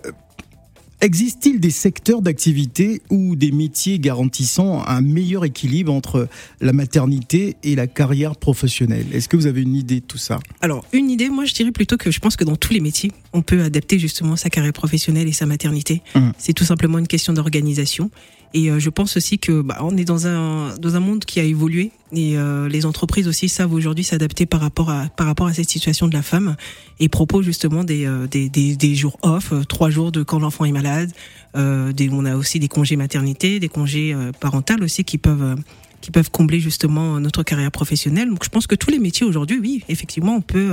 Existe-t-il 1.00 1.60
des 1.60 1.70
secteurs 1.70 2.22
d'activité 2.22 3.02
ou 3.08 3.36
des 3.36 3.52
métiers 3.52 4.00
garantissant 4.00 4.82
un 4.84 5.00
meilleur 5.00 5.44
équilibre 5.44 5.92
entre 5.92 6.26
la 6.60 6.72
maternité 6.72 7.56
et 7.62 7.76
la 7.76 7.86
carrière 7.86 8.34
professionnelle? 8.34 9.06
Est-ce 9.12 9.28
que 9.28 9.36
vous 9.36 9.46
avez 9.46 9.62
une 9.62 9.76
idée 9.76 10.00
de 10.00 10.04
tout 10.04 10.18
ça? 10.18 10.40
Alors, 10.60 10.84
une 10.92 11.08
idée, 11.08 11.28
moi 11.28 11.44
je 11.44 11.54
dirais 11.54 11.70
plutôt 11.70 11.96
que 11.96 12.10
je 12.10 12.18
pense 12.18 12.34
que 12.34 12.42
dans 12.42 12.56
tous 12.56 12.72
les 12.72 12.80
métiers, 12.80 13.12
on 13.32 13.42
peut 13.42 13.62
adapter 13.62 14.00
justement 14.00 14.34
sa 14.34 14.50
carrière 14.50 14.72
professionnelle 14.72 15.28
et 15.28 15.32
sa 15.32 15.46
maternité. 15.46 16.02
Mmh. 16.16 16.30
C'est 16.36 16.52
tout 16.52 16.64
simplement 16.64 16.98
une 16.98 17.06
question 17.06 17.32
d'organisation. 17.32 18.10
Et 18.54 18.70
euh, 18.70 18.78
je 18.78 18.88
pense 18.88 19.16
aussi 19.16 19.38
que 19.38 19.60
bah, 19.60 19.78
on 19.80 19.96
est 19.96 20.04
dans 20.04 20.26
un 20.26 20.74
dans 20.76 20.96
un 20.96 21.00
monde 21.00 21.24
qui 21.24 21.38
a 21.38 21.42
évolué 21.42 21.90
et 22.12 22.38
euh, 22.38 22.68
les 22.68 22.86
entreprises 22.86 23.28
aussi 23.28 23.48
savent 23.48 23.74
aujourd'hui 23.74 24.04
s'adapter 24.04 24.46
par 24.46 24.60
rapport 24.60 24.88
à 24.88 25.08
par 25.08 25.26
rapport 25.26 25.46
à 25.46 25.52
cette 25.52 25.68
situation 25.68 26.08
de 26.08 26.14
la 26.14 26.22
femme 26.22 26.56
et 26.98 27.08
proposent 27.10 27.44
justement 27.44 27.84
des 27.84 28.06
euh, 28.06 28.26
des, 28.26 28.48
des, 28.48 28.74
des, 28.74 28.94
jours 28.94 29.18
off, 29.22 29.52
trois 29.68 29.90
jours 29.90 30.12
de 30.12 30.22
quand 30.22 30.38
l'enfant 30.38 30.64
est 30.64 30.72
malade. 30.72 31.12
Des, 31.54 32.08
on 32.12 32.24
a 32.24 32.36
aussi 32.36 32.60
des 32.60 32.68
congés 32.68 32.94
maternité, 32.94 33.58
des 33.58 33.68
congés 33.68 34.14
parentaux 34.38 34.80
aussi 34.80 35.02
qui 35.02 35.18
peuvent 35.18 35.56
qui 36.00 36.12
peuvent 36.12 36.30
combler 36.30 36.60
justement 36.60 37.18
notre 37.18 37.42
carrière 37.42 37.72
professionnelle. 37.72 38.28
Donc 38.28 38.44
je 38.44 38.48
pense 38.48 38.68
que 38.68 38.76
tous 38.76 38.90
les 38.90 39.00
métiers 39.00 39.26
aujourd'hui, 39.26 39.58
oui, 39.60 39.82
effectivement, 39.88 40.36
on 40.36 40.40
peut 40.40 40.70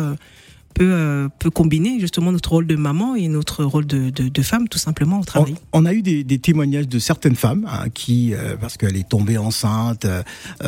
peut, 0.75 0.91
euh, 0.91 1.29
peut 1.39 1.49
combiner 1.49 1.99
justement 1.99 2.31
notre 2.31 2.51
rôle 2.51 2.67
de 2.67 2.75
maman 2.75 3.15
et 3.15 3.27
notre 3.27 3.63
rôle 3.63 3.87
de, 3.87 4.11
de, 4.11 4.41
femme 4.43 4.67
tout 4.67 4.77
simplement 4.77 5.19
au 5.19 5.23
travail. 5.23 5.55
On, 5.73 5.85
a 5.85 5.93
eu 5.93 6.03
des, 6.03 6.23
des, 6.23 6.37
témoignages 6.37 6.87
de 6.87 6.99
certaines 6.99 7.35
femmes 7.35 7.65
hein, 7.67 7.89
qui, 7.91 8.33
euh, 8.33 8.55
parce 8.59 8.77
qu'elle 8.77 8.97
est 8.97 9.07
tombée 9.07 9.39
enceinte, 9.39 10.05
euh, 10.05 10.21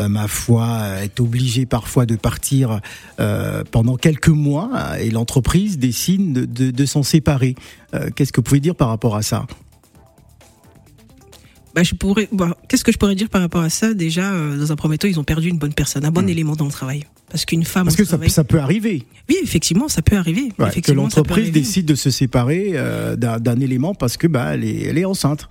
ma 0.07 0.27
foi, 0.27 1.03
est 1.03 1.19
obligée 1.19 1.65
parfois 1.65 2.05
de 2.05 2.15
partir 2.15 2.79
pendant 3.71 3.97
quelques 3.97 4.29
mois 4.29 4.97
et 4.99 5.11
l'entreprise 5.11 5.77
décide 5.77 6.33
de, 6.33 6.45
de, 6.45 6.71
de 6.71 6.85
s'en 6.85 7.03
séparer. 7.03 7.55
Qu'est-ce 8.15 8.31
que 8.31 8.37
vous 8.39 8.43
pouvez 8.43 8.61
dire 8.61 8.75
par 8.75 8.87
rapport 8.87 9.15
à 9.15 9.21
ça? 9.21 9.45
Bah, 11.75 11.83
je 11.83 11.93
pourrais. 11.95 12.29
Bah, 12.31 12.55
qu'est-ce 12.69 12.85
que 12.85 12.91
je 12.93 12.97
pourrais 12.97 13.15
dire 13.15 13.29
par 13.29 13.41
rapport 13.41 13.61
à 13.61 13.69
ça? 13.69 13.93
Déjà, 13.93 14.31
dans 14.31 14.71
un 14.71 14.75
premier 14.75 14.97
temps, 14.97 15.07
ils 15.07 15.19
ont 15.19 15.25
perdu 15.25 15.49
une 15.49 15.57
bonne 15.59 15.73
personne, 15.73 16.05
un 16.05 16.11
bon 16.11 16.23
mmh. 16.23 16.29
élément 16.29 16.55
dans 16.55 16.65
le 16.65 16.71
travail. 16.71 17.05
Parce 17.29 17.45
qu'une 17.45 17.65
femme. 17.65 17.85
Parce 17.85 17.97
que 17.97 18.05
ça, 18.05 18.17
ça, 18.29 18.43
peut 18.43 18.59
arriver. 18.59 19.03
Oui, 19.29 19.35
effectivement, 19.43 19.89
ça 19.89 20.01
peut 20.01 20.15
arriver. 20.15 20.49
que 20.81 20.91
l'entreprise 20.91 21.51
décide 21.51 21.85
de 21.85 21.95
se 21.95 22.09
séparer 22.09 22.71
euh, 22.75 23.15
d'un 23.15 23.59
élément 23.59 23.93
parce 23.93 24.17
que 24.17 24.27
bah, 24.27 24.53
elle, 24.53 24.63
est, 24.63 24.83
elle 24.83 24.97
est 24.97 25.05
enceinte. 25.05 25.49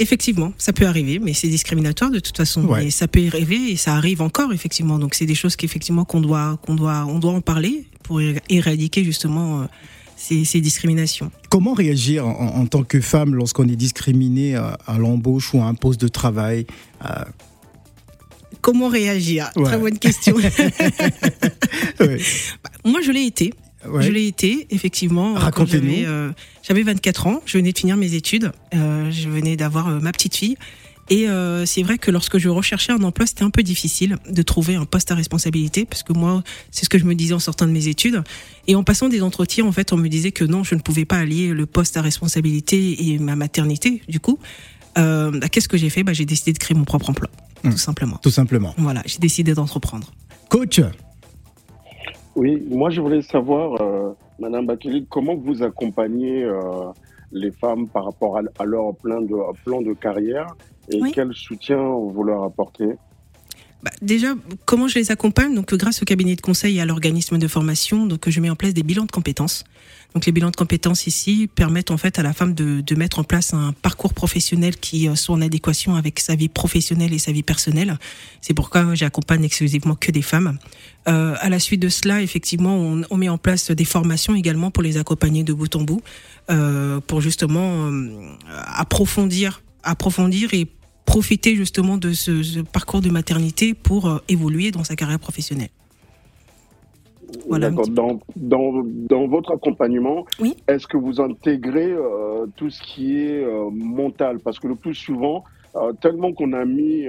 Effectivement, 0.00 0.52
ça 0.58 0.72
peut 0.72 0.86
arriver, 0.86 1.18
mais 1.18 1.32
c'est 1.32 1.48
discriminatoire 1.48 2.10
de 2.10 2.20
toute 2.20 2.36
façon. 2.36 2.74
Et 2.76 2.90
ça 2.90 3.08
peut 3.08 3.26
arriver 3.26 3.72
et 3.72 3.76
ça 3.76 3.94
arrive 3.94 4.22
encore 4.22 4.52
effectivement. 4.52 4.98
Donc 4.98 5.14
c'est 5.14 5.26
des 5.26 5.34
choses 5.34 5.56
qu'effectivement 5.56 6.04
qu'on 6.04 6.20
doit 6.20 6.58
qu'on 6.64 6.76
doit 6.76 7.04
on 7.08 7.18
doit 7.18 7.32
en 7.32 7.40
parler 7.40 7.84
pour 8.04 8.20
éradiquer 8.48 9.02
justement 9.02 9.62
euh, 9.62 9.64
ces, 10.16 10.44
ces, 10.44 10.60
discriminations. 10.60 11.30
Comment 11.50 11.74
réagir 11.74 12.26
en, 12.26 12.64
tant 12.66 12.84
que 12.84 13.00
femme 13.00 13.34
lorsqu'on 13.34 13.68
est 13.68 13.76
discriminé 13.76 14.54
à, 14.54 14.78
à 14.86 14.98
l'embauche 14.98 15.52
ou 15.52 15.60
à 15.60 15.64
un 15.64 15.74
poste 15.74 16.00
de 16.00 16.08
travail 16.08 16.66
euh, 17.04 17.24
Comment 18.60 18.88
réagir 18.88 19.50
Très 19.64 19.78
bonne 19.78 19.98
question. 19.98 20.36
Bah, 21.98 22.70
moi, 22.84 23.00
je 23.02 23.10
l'ai 23.10 23.24
été. 23.24 23.52
Je 24.00 24.10
l'ai 24.10 24.26
été, 24.26 24.66
effectivement. 24.70 25.34
Racontez-nous. 25.34 26.32
J'avais 26.66 26.82
24 26.82 27.26
euh, 27.26 27.30
ans, 27.30 27.42
je 27.46 27.58
venais 27.58 27.72
de 27.72 27.78
finir 27.78 27.96
mes 27.96 28.14
études, 28.14 28.52
euh, 28.74 29.10
je 29.10 29.28
venais 29.28 29.56
d'avoir 29.56 29.88
euh, 29.88 30.00
ma 30.00 30.12
petite 30.12 30.36
fille. 30.36 30.56
Et 31.10 31.26
c'est 31.64 31.82
vrai 31.82 31.96
que 31.96 32.10
lorsque 32.10 32.36
je 32.36 32.50
recherchais 32.50 32.92
un 32.92 33.02
emploi, 33.02 33.26
c'était 33.26 33.42
un 33.42 33.48
peu 33.48 33.62
difficile 33.62 34.18
de 34.28 34.42
trouver 34.42 34.74
un 34.74 34.84
poste 34.84 35.10
à 35.10 35.14
responsabilité, 35.14 35.86
parce 35.86 36.02
que 36.02 36.12
moi, 36.12 36.42
c'est 36.70 36.84
ce 36.84 36.90
que 36.90 36.98
je 36.98 37.06
me 37.06 37.14
disais 37.14 37.32
en 37.32 37.38
sortant 37.38 37.64
de 37.64 37.70
mes 37.70 37.88
études. 37.88 38.22
Et 38.66 38.74
en 38.74 38.82
passant 38.82 39.08
des 39.08 39.22
entretiens, 39.22 39.64
en 39.64 39.72
fait, 39.72 39.94
on 39.94 39.96
me 39.96 40.08
disait 40.08 40.32
que 40.32 40.44
non, 40.44 40.64
je 40.64 40.74
ne 40.74 40.80
pouvais 40.80 41.06
pas 41.06 41.16
allier 41.16 41.54
le 41.54 41.64
poste 41.64 41.96
à 41.96 42.02
responsabilité 42.02 43.08
et 43.08 43.18
ma 43.18 43.36
maternité, 43.36 44.02
du 44.06 44.20
coup. 44.20 44.38
Bah, 44.96 45.48
qu'est-ce 45.50 45.68
que 45.68 45.78
j'ai 45.78 45.88
fait? 45.88 46.02
Bah, 46.02 46.12
J'ai 46.12 46.26
décidé 46.26 46.52
de 46.52 46.58
créer 46.58 46.76
mon 46.76 46.84
propre 46.84 47.08
emploi. 47.08 47.30
Mmh. 47.62 47.70
tout 47.70 47.78
simplement. 47.78 48.16
Tout 48.22 48.30
simplement. 48.30 48.74
Voilà, 48.78 49.02
j'ai 49.06 49.18
décidé 49.18 49.54
d'entreprendre. 49.54 50.12
Coach 50.48 50.80
Oui, 52.36 52.62
moi 52.70 52.90
je 52.90 53.00
voulais 53.00 53.22
savoir, 53.22 53.80
euh, 53.80 54.12
Madame 54.38 54.66
Bakeli, 54.66 55.06
comment 55.08 55.34
vous 55.34 55.62
accompagnez 55.62 56.44
euh, 56.44 56.92
les 57.32 57.50
femmes 57.50 57.88
par 57.88 58.04
rapport 58.04 58.38
à, 58.38 58.64
leur 58.64 58.94
plan 58.96 59.20
de, 59.20 59.62
plan 59.64 59.82
de 59.82 59.92
carrière 59.92 60.54
et 60.90 61.00
quel 61.12 61.32
soutien 61.34 61.78
vous 61.78 62.22
leur 62.22 62.44
apportez? 62.44 62.94
Bah, 63.82 63.92
déjà, 64.02 64.34
comment 64.64 64.88
je 64.88 64.98
les 64.98 65.12
accompagne? 65.12 65.54
Donc, 65.54 65.72
grâce 65.74 66.02
au 66.02 66.04
cabinet 66.04 66.34
de 66.34 66.40
conseil 66.40 66.78
et 66.78 66.80
à 66.80 66.86
l'organisme 66.86 67.38
de 67.38 67.46
formation, 67.46 68.06
donc 68.06 68.28
je 68.28 68.40
mets 68.40 68.50
en 68.50 68.56
place 68.56 68.74
des 68.74 68.82
bilans 68.82 69.04
de 69.04 69.12
compétences. 69.12 69.64
Donc, 70.14 70.26
les 70.26 70.32
bilans 70.32 70.50
de 70.50 70.56
compétences 70.56 71.06
ici 71.06 71.48
permettent 71.54 71.90
en 71.90 71.98
fait 71.98 72.18
à 72.18 72.22
la 72.22 72.32
femme 72.32 72.54
de, 72.54 72.80
de 72.80 72.94
mettre 72.94 73.18
en 73.18 73.24
place 73.24 73.52
un 73.52 73.72
parcours 73.72 74.14
professionnel 74.14 74.76
qui 74.76 75.08
euh, 75.08 75.14
soit 75.14 75.34
en 75.34 75.42
adéquation 75.42 75.96
avec 75.96 76.18
sa 76.18 76.34
vie 76.34 76.48
professionnelle 76.48 77.12
et 77.12 77.18
sa 77.18 77.30
vie 77.30 77.42
personnelle. 77.42 77.98
C'est 78.40 78.54
pourquoi 78.54 78.94
j'accompagne 78.94 79.44
exclusivement 79.44 79.94
que 79.94 80.10
des 80.10 80.22
femmes. 80.22 80.58
Euh, 81.08 81.34
à 81.40 81.48
la 81.48 81.58
suite 81.58 81.80
de 81.80 81.88
cela, 81.88 82.22
effectivement, 82.22 82.76
on, 82.76 83.02
on, 83.10 83.16
met 83.16 83.28
en 83.28 83.38
place 83.38 83.70
des 83.70 83.84
formations 83.84 84.34
également 84.34 84.70
pour 84.70 84.82
les 84.82 84.96
accompagner 84.96 85.42
de 85.42 85.52
bout 85.52 85.74
en 85.76 85.82
bout, 85.82 86.02
euh, 86.50 87.00
pour 87.00 87.20
justement 87.20 87.86
euh, 87.86 88.34
approfondir, 88.46 89.62
approfondir 89.82 90.54
et 90.54 90.66
profiter 91.04 91.56
justement 91.56 91.96
de 91.96 92.12
ce, 92.12 92.60
parcours 92.60 93.00
de 93.00 93.10
maternité 93.10 93.74
pour 93.74 94.08
euh, 94.08 94.18
évoluer 94.28 94.70
dans 94.70 94.84
sa 94.84 94.96
carrière 94.96 95.18
professionnelle. 95.18 95.70
Voilà 97.46 97.70
dans, 97.70 98.18
dans, 98.36 98.82
dans, 98.86 99.26
votre 99.26 99.52
accompagnement, 99.52 100.24
est-ce 100.66 100.86
que 100.86 100.96
vous 100.96 101.20
intégrez 101.20 101.90
euh, 101.90 102.46
tout 102.56 102.70
ce 102.70 102.80
qui 102.82 103.18
est 103.18 103.44
euh, 103.44 103.68
mental? 103.70 104.38
Parce 104.38 104.58
que 104.58 104.68
le 104.68 104.74
plus 104.74 104.94
souvent, 104.94 105.44
euh, 105.76 105.92
tellement 106.00 106.32
qu'on 106.32 106.52
a 106.54 106.64
mis 106.64 107.06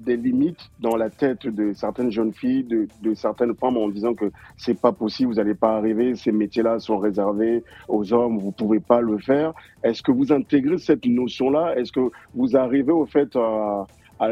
des 0.00 0.16
limites 0.16 0.70
dans 0.80 0.96
la 0.96 1.10
tête 1.10 1.46
de 1.46 1.72
certaines 1.74 2.10
jeunes 2.10 2.32
filles, 2.32 2.64
de, 2.64 2.88
de 3.02 3.14
certaines 3.14 3.54
femmes 3.54 3.76
en 3.76 3.88
disant 3.88 4.14
que 4.14 4.30
c'est 4.56 4.80
pas 4.80 4.92
possible, 4.92 5.30
vous 5.32 5.36
n'allez 5.36 5.54
pas 5.54 5.76
arriver, 5.76 6.14
ces 6.16 6.32
métiers-là 6.32 6.78
sont 6.78 6.98
réservés 6.98 7.62
aux 7.88 8.12
hommes, 8.12 8.38
vous 8.38 8.52
pouvez 8.52 8.80
pas 8.80 9.00
le 9.00 9.18
faire. 9.18 9.52
Est-ce 9.82 10.02
que 10.02 10.12
vous 10.12 10.32
intégrez 10.32 10.78
cette 10.78 11.04
notion-là? 11.04 11.76
Est-ce 11.76 11.92
que 11.92 12.10
vous 12.34 12.56
arrivez 12.56 12.92
au 12.92 13.04
fait 13.04 13.36
à, 13.36 13.86
à, 14.18 14.28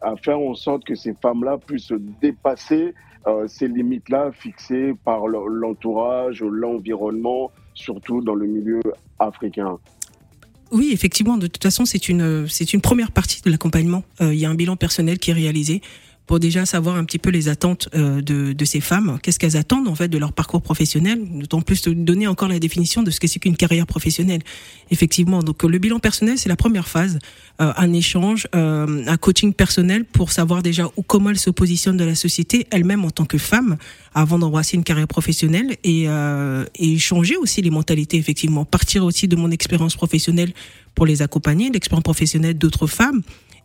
à, 0.00 0.16
faire 0.16 0.40
en 0.40 0.54
sorte 0.54 0.84
que 0.84 0.94
ces 0.94 1.14
femmes-là 1.14 1.58
puissent 1.58 1.92
dépasser 2.20 2.94
euh, 3.26 3.46
ces 3.48 3.68
limites-là 3.68 4.32
fixées 4.32 4.94
par 5.04 5.26
l'entourage, 5.26 6.42
l'environnement, 6.42 7.50
surtout 7.74 8.20
dans 8.20 8.34
le 8.34 8.46
milieu 8.46 8.80
africain 9.18 9.78
oui, 10.72 10.88
effectivement. 10.90 11.36
De 11.36 11.48
toute 11.48 11.62
façon, 11.62 11.84
c'est 11.84 12.08
une 12.08 12.46
une 12.72 12.80
première 12.80 13.12
partie 13.12 13.42
de 13.42 13.50
l'accompagnement. 13.50 14.04
Euh, 14.22 14.32
il 14.32 14.40
y 14.40 14.46
a 14.46 14.50
un 14.50 14.54
bilan 14.54 14.76
personnel 14.76 15.18
qui 15.18 15.30
est 15.30 15.34
réalisé 15.34 15.82
pour 16.26 16.38
déjà 16.38 16.66
savoir 16.66 16.96
un 16.96 17.04
petit 17.04 17.18
peu 17.18 17.30
les 17.30 17.48
attentes 17.48 17.88
euh, 17.94 18.20
de, 18.20 18.52
de 18.52 18.64
ces 18.64 18.80
femmes, 18.80 19.18
qu'est-ce 19.22 19.38
qu'elles 19.38 19.56
attendent 19.56 19.88
en 19.88 19.94
fait 19.94 20.08
de 20.08 20.18
leur 20.18 20.32
parcours 20.32 20.62
professionnel, 20.62 21.20
d'autant 21.38 21.60
plus 21.62 21.82
de 21.82 21.92
donner 21.92 22.26
encore 22.26 22.48
la 22.48 22.58
définition 22.58 23.02
de 23.02 23.10
ce 23.10 23.20
que 23.20 23.26
c'est 23.26 23.38
qu'une 23.38 23.56
carrière 23.56 23.86
professionnelle. 23.86 24.42
Effectivement, 24.90 25.42
donc 25.42 25.62
le 25.62 25.78
bilan 25.78 25.98
personnel 25.98 26.38
c'est 26.38 26.48
la 26.48 26.56
première 26.56 26.88
phase, 26.88 27.18
euh, 27.60 27.72
un 27.76 27.92
échange, 27.92 28.46
euh, 28.54 29.04
un 29.06 29.16
coaching 29.16 29.52
personnel 29.52 30.04
pour 30.04 30.32
savoir 30.32 30.62
déjà 30.62 30.90
où 30.96 31.02
comment 31.02 31.30
elle 31.30 31.38
se 31.38 31.50
positionne 31.50 31.96
dans 31.96 32.06
la 32.06 32.14
société 32.14 32.66
elle-même 32.70 33.04
en 33.04 33.10
tant 33.10 33.24
que 33.24 33.38
femme 33.38 33.76
avant 34.14 34.38
d'embrasser 34.38 34.76
une 34.76 34.84
carrière 34.84 35.08
professionnelle 35.08 35.76
et, 35.84 36.04
euh, 36.08 36.64
et 36.76 36.98
changer 36.98 37.36
aussi 37.36 37.62
les 37.62 37.70
mentalités 37.70 38.16
effectivement, 38.16 38.64
partir 38.64 39.04
aussi 39.04 39.28
de 39.28 39.36
mon 39.36 39.50
expérience 39.50 39.96
professionnelle 39.96 40.52
pour 40.94 41.06
les 41.06 41.22
accompagner, 41.22 41.70
l'expérience 41.70 42.04
professionnelle 42.04 42.56
d'autres 42.56 42.86
femmes 42.86 43.22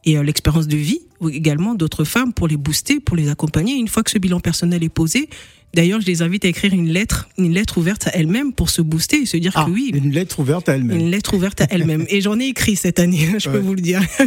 et 0.08 0.18
euh, 0.18 0.24
l'expérience 0.24 0.68
de 0.68 0.78
vie 0.78 1.02
également 1.32 1.76
d'autres 1.76 2.04
femmes 2.04 2.34
pour 2.34 2.48
les 2.48 2.58
booster, 2.58 3.00
pour 3.00 3.16
les 3.16 3.30
accompagner. 3.30 3.76
Une 3.76 3.88
fois 3.88 4.04
que 4.04 4.12
ce 4.12 4.18
bilan 4.18 4.40
personnel 4.40 4.84
est 4.84 4.90
posé, 4.90 5.30
D'ailleurs, 5.74 6.00
je 6.00 6.08
les 6.08 6.22
invite 6.22 6.46
à 6.46 6.48
écrire 6.48 6.74
une 6.74 6.90
lettre, 6.90 7.28
une 7.38 7.54
lettre 7.54 7.78
ouverte 7.78 8.08
à 8.08 8.12
elles-mêmes 8.12 8.54
pour 8.54 8.70
se 8.70 8.82
booster 8.82 9.24
et 9.24 9.26
se 9.26 9.36
dire 9.36 9.52
ah, 9.54 9.66
que 9.66 9.70
oui. 9.70 9.92
Une 9.94 10.12
lettre 10.12 10.40
ouverte 10.40 10.70
à 10.70 10.76
elles-mêmes. 10.76 10.98
Une 10.98 11.12
lettre 11.12 11.34
ouverte 11.36 11.60
à 11.60 11.68
elles-mêmes. 11.70 12.06
et 12.10 12.22
j'en 12.22 12.40
ai 12.40 12.46
écrit 12.46 12.78
cette 12.78 13.00
année, 13.00 13.28
je 13.38 13.50
peux 13.50 13.60
vous 13.60 13.76
le 13.76 13.82
dire. 13.82 14.02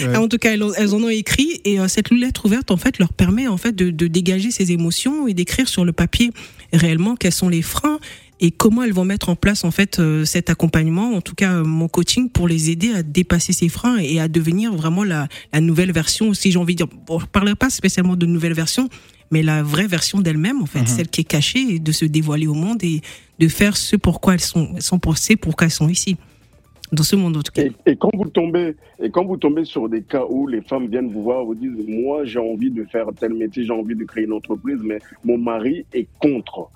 Ouais. 0.00 0.16
en 0.16 0.28
tout 0.28 0.38
cas, 0.38 0.52
elles, 0.52 0.64
elles, 0.76 0.94
en 0.94 1.02
ont 1.02 1.08
écrit 1.08 1.60
et 1.64 1.78
euh, 1.78 1.86
cette 1.86 2.10
lettre 2.10 2.46
ouverte, 2.46 2.70
en 2.70 2.76
fait, 2.76 2.98
leur 2.98 3.12
permet 3.12 3.46
en 3.46 3.56
fait 3.56 3.74
de, 3.74 3.90
de 3.90 4.06
dégager 4.08 4.50
ces 4.50 4.72
émotions 4.72 5.28
et 5.28 5.34
d'écrire 5.34 5.68
sur 5.68 5.84
le 5.84 5.92
papier 5.92 6.32
réellement 6.72 7.14
quels 7.14 7.32
sont 7.32 7.48
les 7.48 7.62
freins 7.62 8.00
et 8.40 8.50
comment 8.50 8.82
elles 8.82 8.92
vont 8.92 9.04
mettre 9.04 9.28
en 9.28 9.36
place 9.36 9.64
en 9.64 9.70
fait 9.70 9.98
euh, 9.98 10.24
cet 10.24 10.50
accompagnement, 10.50 11.12
en 11.14 11.20
tout 11.20 11.34
cas 11.34 11.52
euh, 11.58 11.64
mon 11.64 11.88
coaching 11.88 12.30
pour 12.30 12.48
les 12.48 12.70
aider 12.70 12.92
à 12.92 13.02
dépasser 13.02 13.52
ces 13.52 13.68
freins 13.68 13.98
et 13.98 14.18
à 14.20 14.28
devenir 14.28 14.72
vraiment 14.74 15.04
la, 15.04 15.28
la 15.52 15.60
nouvelle 15.60 15.92
version, 15.92 16.32
si 16.34 16.50
j'ai 16.50 16.58
envie 16.58 16.74
de 16.74 16.84
dire, 16.84 16.88
bon, 17.06 17.18
je 17.18 17.26
parlerai 17.26 17.54
pas 17.54 17.70
spécialement 17.70 18.16
de 18.16 18.26
nouvelle 18.26 18.54
version, 18.54 18.88
mais 19.30 19.42
la 19.42 19.62
vraie 19.62 19.86
version 19.86 20.20
d'elles-mêmes 20.20 20.60
en 20.62 20.66
fait, 20.66 20.80
Mhm. 20.80 20.86
celle 20.86 21.08
qui 21.08 21.20
est 21.20 21.24
cachée 21.24 21.74
et 21.74 21.78
de 21.78 21.92
se 21.92 22.04
dévoiler 22.06 22.46
au 22.46 22.54
monde 22.54 22.82
et 22.82 23.02
de 23.38 23.48
faire 23.48 23.76
ce 23.76 23.96
pourquoi 23.96 24.34
elles 24.34 24.40
sont, 24.40 24.72
elles 24.74 24.82
sont 24.82 24.98
pensées, 24.98 25.36
pourquoi 25.36 25.66
elles 25.66 25.70
sont 25.72 25.88
ici 25.88 26.16
dans 26.92 27.04
ce 27.04 27.14
monde 27.14 27.36
en 27.36 27.42
tout 27.42 27.52
cas. 27.52 27.62
Et, 27.62 27.72
et, 27.86 27.94
quand 27.96 28.10
vous 28.14 28.28
tombez 28.28 28.74
et 29.00 29.10
quand 29.10 29.24
vous 29.24 29.36
tombez 29.36 29.64
sur 29.64 29.88
des 29.88 30.02
cas 30.02 30.24
où 30.28 30.48
les 30.48 30.60
femmes 30.62 30.88
viennent 30.88 31.08
vous 31.08 31.22
voir, 31.22 31.44
vous 31.44 31.54
disent 31.54 31.84
moi 31.86 32.24
j'ai 32.24 32.40
envie 32.40 32.70
de 32.70 32.84
faire 32.84 33.06
tel 33.18 33.32
métier, 33.34 33.64
j'ai 33.64 33.72
envie 33.72 33.94
de 33.94 34.04
créer 34.04 34.24
une 34.24 34.32
entreprise, 34.32 34.78
mais 34.82 34.98
mon 35.24 35.38
mari 35.38 35.84
est 35.92 36.08
contre. 36.20 36.68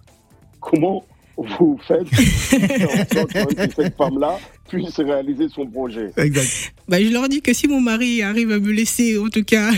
Comment 0.60 1.04
vous 1.36 1.78
faites 1.86 2.06
en 2.06 3.14
sorte 3.14 3.54
que 3.54 3.74
cette 3.74 3.96
femme-là 3.96 4.38
puisse 4.68 4.96
réaliser 4.96 5.48
son 5.48 5.66
projet. 5.66 6.10
Exact. 6.16 6.72
Bah, 6.88 7.02
je 7.02 7.08
leur 7.08 7.28
dis 7.28 7.42
que 7.42 7.52
si 7.52 7.68
mon 7.68 7.80
mari 7.80 8.22
arrive 8.22 8.50
à 8.50 8.58
me 8.58 8.72
laisser, 8.72 9.18
en 9.18 9.28
tout 9.28 9.44
cas, 9.44 9.70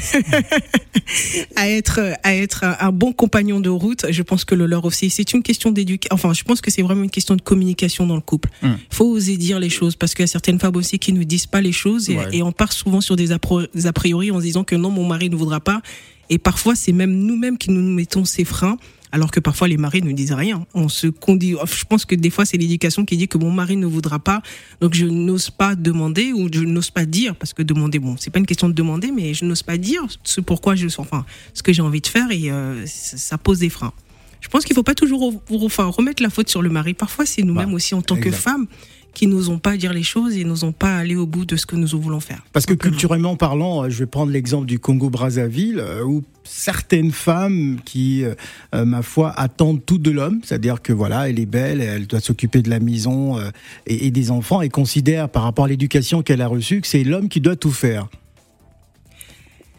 à 1.56 1.68
être, 1.68 2.00
à 2.22 2.34
être 2.34 2.64
un, 2.64 2.76
un, 2.80 2.92
bon 2.92 3.12
compagnon 3.12 3.60
de 3.60 3.68
route, 3.68 4.06
je 4.10 4.22
pense 4.22 4.44
que 4.44 4.54
le 4.54 4.66
leur 4.66 4.84
aussi. 4.84 5.10
C'est 5.10 5.32
une 5.32 5.42
question 5.42 5.70
d'éducation. 5.70 6.14
Enfin, 6.14 6.32
je 6.34 6.44
pense 6.44 6.60
que 6.60 6.70
c'est 6.70 6.82
vraiment 6.82 7.04
une 7.04 7.10
question 7.10 7.36
de 7.36 7.42
communication 7.42 8.06
dans 8.06 8.16
le 8.16 8.20
couple. 8.20 8.50
Il 8.62 8.68
mm. 8.68 8.78
faut 8.90 9.06
oser 9.06 9.36
dire 9.36 9.58
les 9.58 9.70
choses 9.70 9.96
parce 9.96 10.14
qu'il 10.14 10.22
y 10.22 10.28
a 10.28 10.28
certaines 10.28 10.60
femmes 10.60 10.76
aussi 10.76 10.98
qui 10.98 11.12
ne 11.12 11.22
disent 11.22 11.46
pas 11.46 11.60
les 11.60 11.72
choses 11.72 12.10
et, 12.10 12.16
ouais. 12.16 12.28
et 12.32 12.42
on 12.42 12.52
part 12.52 12.72
souvent 12.72 13.00
sur 13.00 13.16
des, 13.16 13.28
des 13.74 13.86
a 13.86 13.92
priori 13.92 14.30
en 14.30 14.38
se 14.38 14.44
disant 14.44 14.64
que 14.64 14.76
non, 14.76 14.90
mon 14.90 15.06
mari 15.06 15.30
ne 15.30 15.36
voudra 15.36 15.60
pas. 15.60 15.80
Et 16.28 16.38
parfois, 16.38 16.74
c'est 16.74 16.92
même 16.92 17.12
nous-mêmes 17.12 17.56
qui 17.56 17.70
nous 17.70 17.82
mettons 17.82 18.24
ces 18.24 18.44
freins 18.44 18.78
alors 19.12 19.30
que 19.30 19.40
parfois 19.40 19.68
les 19.68 19.76
maris 19.76 20.02
ne 20.02 20.12
disent 20.12 20.32
rien. 20.32 20.66
On 20.74 20.88
se 20.88 21.06
condit. 21.06 21.54
Je 21.64 21.84
pense 21.84 22.04
que 22.04 22.14
des 22.14 22.30
fois 22.30 22.44
c'est 22.44 22.56
l'éducation 22.56 23.04
qui 23.04 23.16
dit 23.16 23.28
que 23.28 23.38
mon 23.38 23.50
mari 23.50 23.76
ne 23.76 23.86
voudra 23.86 24.18
pas, 24.18 24.42
donc 24.80 24.94
je 24.94 25.06
n'ose 25.06 25.50
pas 25.50 25.74
demander 25.74 26.32
ou 26.32 26.48
je 26.52 26.60
n'ose 26.60 26.90
pas 26.90 27.04
dire 27.04 27.34
parce 27.36 27.52
que 27.52 27.62
demander, 27.62 27.98
bon, 27.98 28.16
c'est 28.18 28.30
pas 28.30 28.38
une 28.38 28.46
question 28.46 28.68
de 28.68 28.74
demander, 28.74 29.10
mais 29.10 29.34
je 29.34 29.44
n'ose 29.44 29.62
pas 29.62 29.78
dire 29.78 30.02
ce 30.22 30.40
pourquoi 30.40 30.74
je, 30.74 30.88
enfin, 30.98 31.24
ce 31.54 31.62
que 31.62 31.72
j'ai 31.72 31.82
envie 31.82 32.00
de 32.00 32.06
faire 32.06 32.30
et 32.30 32.50
euh, 32.50 32.84
ça 32.86 33.38
pose 33.38 33.60
des 33.60 33.70
freins. 33.70 33.92
Je 34.40 34.48
pense 34.48 34.64
qu'il 34.64 34.74
faut 34.74 34.82
pas 34.82 34.94
toujours, 34.94 35.34
enfin, 35.50 35.86
remettre 35.86 36.22
la 36.22 36.30
faute 36.30 36.48
sur 36.48 36.62
le 36.62 36.68
mari. 36.68 36.94
Parfois 36.94 37.26
c'est 37.26 37.42
nous-mêmes 37.42 37.70
bah, 37.70 37.74
aussi 37.74 37.94
en 37.94 38.02
tant 38.02 38.16
exact. 38.16 38.30
que 38.30 38.36
femmes 38.36 38.66
qui 39.16 39.26
n'osons 39.28 39.58
pas 39.58 39.78
dire 39.78 39.94
les 39.94 40.02
choses 40.02 40.36
et 40.36 40.44
n'osons 40.44 40.72
pas 40.72 40.94
aller 40.94 41.16
au 41.16 41.24
bout 41.24 41.46
de 41.46 41.56
ce 41.56 41.64
que 41.64 41.74
nous 41.74 41.88
voulons 41.98 42.20
faire. 42.20 42.44
Parce 42.52 42.66
que 42.66 42.74
culturellement 42.74 43.34
parlant, 43.34 43.88
je 43.88 44.00
vais 44.00 44.06
prendre 44.06 44.30
l'exemple 44.30 44.66
du 44.66 44.78
Congo-Brazzaville, 44.78 45.82
où 46.04 46.22
certaines 46.44 47.12
femmes 47.12 47.78
qui, 47.82 48.24
euh, 48.24 48.84
ma 48.84 49.00
foi, 49.00 49.32
attendent 49.34 49.82
tout 49.86 49.96
de 49.96 50.10
l'homme, 50.10 50.40
c'est-à-dire 50.44 50.82
que 50.82 50.92
voilà, 50.92 51.30
elle 51.30 51.40
est 51.40 51.46
belle, 51.46 51.80
elle 51.80 52.06
doit 52.06 52.20
s'occuper 52.20 52.60
de 52.60 52.68
la 52.68 52.78
maison 52.78 53.38
euh, 53.38 53.48
et, 53.86 54.06
et, 54.06 54.10
des 54.10 54.30
enfants, 54.30 54.60
et 54.60 54.68
considère 54.68 55.30
par 55.30 55.44
rapport 55.44 55.64
à 55.64 55.68
l'éducation 55.68 56.22
qu'elle 56.22 56.42
a 56.42 56.46
reçue 56.46 56.82
que 56.82 56.86
c'est 56.86 57.02
l'homme 57.02 57.30
qui 57.30 57.40
doit 57.40 57.56
tout 57.56 57.72
faire. 57.72 58.08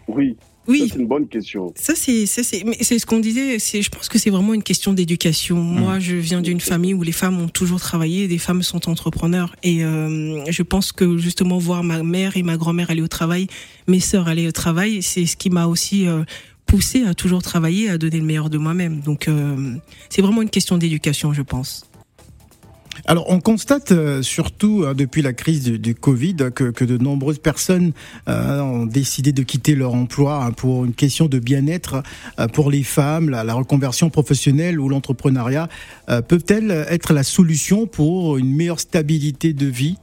Oui. 0.07 0.35
Oui, 0.67 0.89
c'est 0.91 0.99
une 0.99 1.07
bonne 1.07 1.27
question. 1.27 1.73
Ça 1.75 1.95
c'est 1.95 2.25
ça 2.25 2.43
c'est 2.43 2.63
mais 2.65 2.77
c'est 2.81 2.99
ce 2.99 3.05
qu'on 3.05 3.19
disait. 3.19 3.59
C'est 3.59 3.81
je 3.81 3.89
pense 3.89 4.09
que 4.09 4.19
c'est 4.19 4.29
vraiment 4.29 4.53
une 4.53 4.63
question 4.63 4.93
d'éducation. 4.93 5.57
Mmh. 5.57 5.79
Moi, 5.79 5.99
je 5.99 6.15
viens 6.15 6.41
d'une 6.41 6.59
famille 6.59 6.93
où 6.93 7.03
les 7.03 7.11
femmes 7.11 7.39
ont 7.39 7.47
toujours 7.47 7.79
travaillé, 7.79 8.27
des 8.27 8.37
femmes 8.37 8.63
sont 8.63 8.89
entrepreneurs 8.89 9.55
et 9.63 9.83
euh, 9.83 10.43
je 10.49 10.63
pense 10.63 10.91
que 10.91 11.17
justement 11.17 11.57
voir 11.57 11.83
ma 11.83 12.03
mère 12.03 12.37
et 12.37 12.43
ma 12.43 12.57
grand-mère 12.57 12.89
aller 12.89 13.01
au 13.01 13.07
travail, 13.07 13.47
mes 13.87 13.99
sœurs 13.99 14.27
aller 14.27 14.47
au 14.47 14.51
travail, 14.51 15.01
c'est 15.01 15.25
ce 15.25 15.37
qui 15.37 15.49
m'a 15.49 15.67
aussi 15.67 16.07
euh, 16.07 16.23
poussé 16.65 17.03
à 17.03 17.13
toujours 17.13 17.41
travailler, 17.41 17.89
à 17.89 17.97
donner 17.97 18.17
le 18.17 18.25
meilleur 18.25 18.49
de 18.49 18.57
moi-même. 18.57 18.99
Donc 18.99 19.27
euh, 19.27 19.75
c'est 20.09 20.21
vraiment 20.21 20.41
une 20.41 20.49
question 20.49 20.77
d'éducation, 20.77 21.33
je 21.33 21.41
pense. 21.41 21.89
Alors, 23.09 23.29
on 23.29 23.39
constate 23.39 23.93
euh, 23.93 24.21
surtout 24.21 24.83
hein, 24.85 24.93
depuis 24.93 25.21
la 25.21 25.31
crise 25.31 25.63
du, 25.63 25.95
Covid 25.95 26.35
que, 26.53 26.83
de 26.83 26.97
nombreuses 26.97 27.39
personnes 27.39 27.93
euh, 28.27 28.59
ont 28.59 28.85
décidé 28.85 29.31
de 29.31 29.43
quitter 29.43 29.75
leur 29.75 29.93
emploi 29.93 30.43
hein, 30.43 30.51
pour 30.51 30.83
une 30.83 30.93
question 30.93 31.27
de 31.27 31.39
bien-être 31.39 32.03
euh, 32.37 32.49
pour 32.49 32.69
les 32.69 32.83
femmes, 32.83 33.29
la, 33.29 33.53
reconversion 33.53 34.09
professionnelle 34.09 34.77
ou 34.79 34.89
l'entrepreneuriat. 34.89 35.69
Peuvent-elles 36.27 36.85
être 36.89 37.13
la 37.13 37.23
solution 37.23 37.87
pour 37.87 38.37
une 38.37 38.53
meilleure 38.53 38.79
stabilité 38.79 39.53
de 39.53 39.65
vie? 39.65 39.95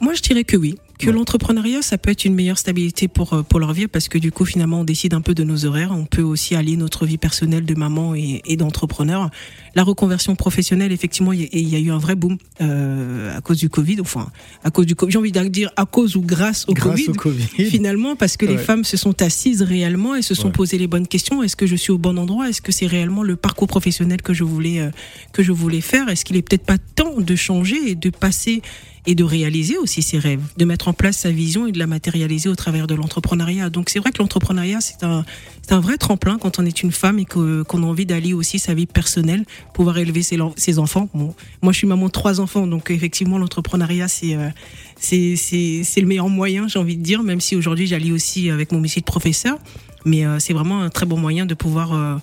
Moi, 0.00 0.12
je 0.14 0.20
dirais 0.22 0.44
que 0.44 0.56
oui 0.56 0.76
que 1.00 1.06
ouais. 1.06 1.12
l'entrepreneuriat, 1.12 1.82
ça 1.82 1.98
peut 1.98 2.10
être 2.10 2.24
une 2.24 2.34
meilleure 2.34 2.58
stabilité 2.58 3.08
pour, 3.08 3.32
euh, 3.32 3.42
pour 3.42 3.58
leur 3.58 3.72
vie 3.72 3.88
parce 3.88 4.08
que 4.08 4.18
du 4.18 4.30
coup, 4.30 4.44
finalement, 4.44 4.80
on 4.80 4.84
décide 4.84 5.14
un 5.14 5.20
peu 5.20 5.34
de 5.34 5.42
nos 5.44 5.64
horaires. 5.64 5.92
On 5.92 6.04
peut 6.04 6.22
aussi 6.22 6.54
allier 6.54 6.76
notre 6.76 7.06
vie 7.06 7.18
personnelle 7.18 7.64
de 7.64 7.74
maman 7.74 8.14
et, 8.14 8.42
et 8.44 8.56
d'entrepreneur. 8.56 9.30
La 9.74 9.82
reconversion 9.82 10.36
professionnelle, 10.36 10.92
effectivement, 10.92 11.32
il 11.32 11.48
y, 11.52 11.60
y, 11.60 11.76
a 11.76 11.78
eu 11.78 11.90
un 11.90 11.98
vrai 11.98 12.16
boom 12.16 12.36
euh, 12.60 13.36
à 13.36 13.40
cause 13.40 13.58
du 13.58 13.68
Covid. 13.68 14.00
Enfin, 14.00 14.30
à 14.64 14.70
cause 14.70 14.86
du 14.86 14.94
Covid, 14.94 15.12
j'ai 15.12 15.18
envie 15.18 15.32
de 15.32 15.40
dire 15.48 15.70
à 15.76 15.86
cause 15.86 16.16
ou 16.16 16.22
grâce 16.22 16.64
au, 16.68 16.74
grâce 16.74 17.06
COVID, 17.06 17.10
au 17.10 17.14
COVID, 17.14 17.64
Finalement, 17.70 18.16
parce 18.16 18.36
que 18.36 18.46
ouais. 18.46 18.52
les 18.52 18.58
femmes 18.58 18.84
se 18.84 18.96
sont 18.96 19.22
assises 19.22 19.62
réellement 19.62 20.14
et 20.14 20.22
se 20.22 20.34
sont 20.34 20.48
ouais. 20.48 20.52
posées 20.52 20.78
les 20.78 20.86
bonnes 20.86 21.06
questions. 21.06 21.42
Est-ce 21.42 21.56
que 21.56 21.66
je 21.66 21.76
suis 21.76 21.92
au 21.92 21.98
bon 21.98 22.18
endroit? 22.18 22.48
Est-ce 22.48 22.62
que 22.62 22.72
c'est 22.72 22.86
réellement 22.86 23.22
le 23.22 23.36
parcours 23.36 23.68
professionnel 23.68 24.22
que 24.22 24.34
je 24.34 24.44
voulais, 24.44 24.80
euh, 24.80 24.90
que 25.32 25.42
je 25.42 25.52
voulais 25.52 25.80
faire? 25.80 26.08
Est-ce 26.08 26.24
qu'il 26.24 26.36
est 26.36 26.42
peut-être 26.42 26.64
pas 26.64 26.78
temps 26.78 27.20
de 27.20 27.36
changer 27.36 27.90
et 27.90 27.94
de 27.94 28.10
passer 28.10 28.62
et 29.06 29.14
de 29.14 29.24
réaliser 29.24 29.78
aussi 29.78 30.02
ses 30.02 30.18
rêves, 30.18 30.42
de 30.56 30.64
mettre 30.64 30.88
en 30.88 30.92
place 30.92 31.16
sa 31.16 31.30
vision 31.30 31.66
et 31.66 31.72
de 31.72 31.78
la 31.78 31.86
matérialiser 31.86 32.48
au 32.48 32.56
travers 32.56 32.86
de 32.86 32.94
l'entrepreneuriat. 32.94 33.70
Donc 33.70 33.90
c'est 33.90 33.98
vrai 33.98 34.12
que 34.12 34.18
l'entrepreneuriat 34.18 34.80
c'est 34.80 35.04
un 35.04 35.24
un 35.72 35.80
vrai 35.80 35.96
tremplin 35.98 36.38
quand 36.38 36.58
on 36.58 36.66
est 36.66 36.82
une 36.82 36.92
femme 36.92 37.18
et 37.18 37.24
qu'on 37.24 37.64
a 37.82 37.86
envie 37.86 38.06
d'aller 38.06 38.32
aussi 38.32 38.58
sa 38.58 38.74
vie 38.74 38.86
personnelle, 38.86 39.44
pouvoir 39.72 39.98
élever 39.98 40.22
ses, 40.22 40.38
ses 40.56 40.78
enfants. 40.78 41.08
Moi 41.14 41.72
je 41.72 41.78
suis 41.78 41.86
maman 41.86 42.06
de 42.06 42.12
trois 42.12 42.40
enfants, 42.40 42.66
donc 42.66 42.90
effectivement 42.90 43.38
l'entrepreneuriat 43.38 44.08
c'est 44.08 44.34
euh, 44.34 44.48
c'est 44.98 46.00
le 46.00 46.06
meilleur 46.06 46.28
moyen, 46.28 46.68
j'ai 46.68 46.78
envie 46.78 46.96
de 46.96 47.02
dire, 47.02 47.22
même 47.22 47.40
si 47.40 47.56
aujourd'hui 47.56 47.86
j'allie 47.86 48.12
aussi 48.12 48.50
avec 48.50 48.72
mon 48.72 48.80
métier 48.80 49.00
de 49.00 49.06
professeur, 49.06 49.58
mais 50.04 50.26
euh, 50.26 50.38
c'est 50.38 50.52
vraiment 50.52 50.82
un 50.82 50.90
très 50.90 51.06
bon 51.06 51.16
moyen 51.16 51.46
de 51.46 51.54
pouvoir 51.54 51.94
euh, 51.94 52.16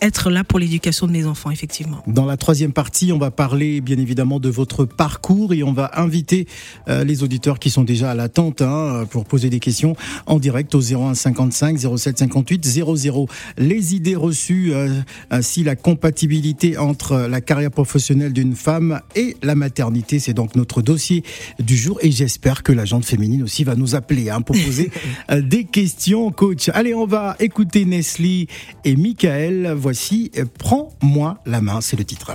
être 0.00 0.30
là 0.30 0.44
pour 0.44 0.58
l'éducation 0.58 1.06
de 1.06 1.12
mes 1.12 1.26
enfants, 1.26 1.50
effectivement. 1.50 2.02
Dans 2.06 2.26
la 2.26 2.36
troisième 2.36 2.72
partie, 2.72 3.12
on 3.12 3.18
va 3.18 3.30
parler 3.30 3.80
bien 3.80 3.98
évidemment 3.98 4.40
de 4.40 4.48
votre 4.48 4.84
parcours 4.84 5.52
et 5.52 5.62
on 5.62 5.72
va 5.72 5.90
inviter 5.94 6.46
euh, 6.88 7.04
les 7.04 7.22
auditeurs 7.22 7.58
qui 7.58 7.70
sont 7.70 7.84
déjà 7.84 8.10
à 8.10 8.14
l'attente 8.14 8.62
hein, 8.62 9.06
pour 9.10 9.24
poser 9.24 9.50
des 9.50 9.60
questions 9.60 9.96
en 10.26 10.38
direct 10.38 10.74
au 10.74 10.80
01 10.80 11.14
55 11.14 11.78
07 11.96 12.18
58 12.18 12.64
00. 12.64 13.28
Les 13.58 13.94
idées 13.94 14.16
reçues, 14.16 14.72
euh, 14.72 15.00
ainsi 15.30 15.62
la 15.64 15.76
compatibilité 15.76 16.78
entre 16.78 17.16
la 17.16 17.40
carrière 17.40 17.70
professionnelle 17.70 18.32
d'une 18.32 18.54
femme 18.54 19.00
et 19.16 19.36
la 19.42 19.54
maternité, 19.54 20.18
c'est 20.18 20.34
donc 20.34 20.56
notre 20.56 20.82
dossier 20.82 21.22
du 21.58 21.76
jour 21.76 21.98
et 22.02 22.10
j'espère 22.10 22.62
que 22.62 22.72
la 22.72 22.84
gente 22.84 23.04
féminine 23.04 23.42
aussi 23.42 23.64
va 23.64 23.74
nous 23.74 23.94
appeler 23.94 24.30
hein, 24.30 24.40
pour 24.40 24.56
poser 24.64 24.90
euh, 25.30 25.40
des 25.42 25.64
questions, 25.64 26.30
coach. 26.30 26.70
Allez, 26.72 26.94
on 26.94 27.06
va 27.06 27.36
écouter 27.40 27.84
Nestlé 27.84 28.46
et 28.84 28.96
Michael 28.96 29.74
voici 29.90 30.30
Prends-moi 30.56 31.38
la 31.46 31.60
main, 31.60 31.80
c'est 31.80 31.96
le 31.96 32.04
titre. 32.04 32.30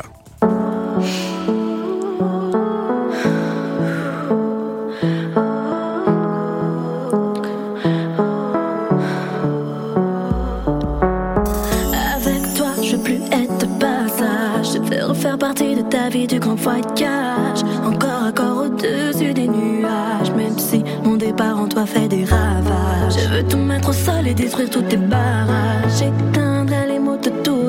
Avec 12.13 12.53
toi, 12.57 12.71
je 12.83 12.97
veux 12.97 13.01
plus 13.01 13.21
être 13.31 13.57
de 13.57 13.67
passage. 13.79 14.77
Veux 14.89 15.05
refaire 15.05 15.37
partie 15.37 15.75
de 15.75 15.81
ta 15.83 16.09
vie 16.09 16.27
du 16.27 16.39
grand 16.39 16.55
voyage. 16.55 17.63
Encore 17.85 18.25
à 18.25 18.33
corps 18.33 18.65
au-dessus 18.65 19.33
des 19.33 19.47
nuages. 19.47 20.31
Même 20.35 20.59
si 20.59 20.83
mon 21.05 21.15
départ 21.15 21.57
en 21.57 21.69
toi 21.69 21.85
fait 21.85 22.09
des 22.09 22.25
ravages. 22.25 23.13
Je 23.17 23.29
veux 23.33 23.47
tout 23.47 23.59
mettre 23.59 23.91
au 23.91 23.93
sol 23.93 24.27
et 24.27 24.33
détruire 24.33 24.69
tous 24.69 24.81
tes 24.81 24.97
barrages. 24.97 26.03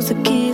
the 0.09 0.14
key. 0.23 0.46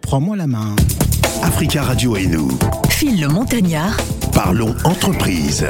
Prends-moi 0.00 0.36
la 0.36 0.46
main. 0.46 0.74
Africa 1.42 1.82
Radio 1.82 2.16
et 2.16 2.26
nous, 2.26 2.48
Phil 2.88 3.20
le 3.20 3.28
Montagnard, 3.28 3.96
parlons 4.32 4.74
entreprise. 4.84 5.66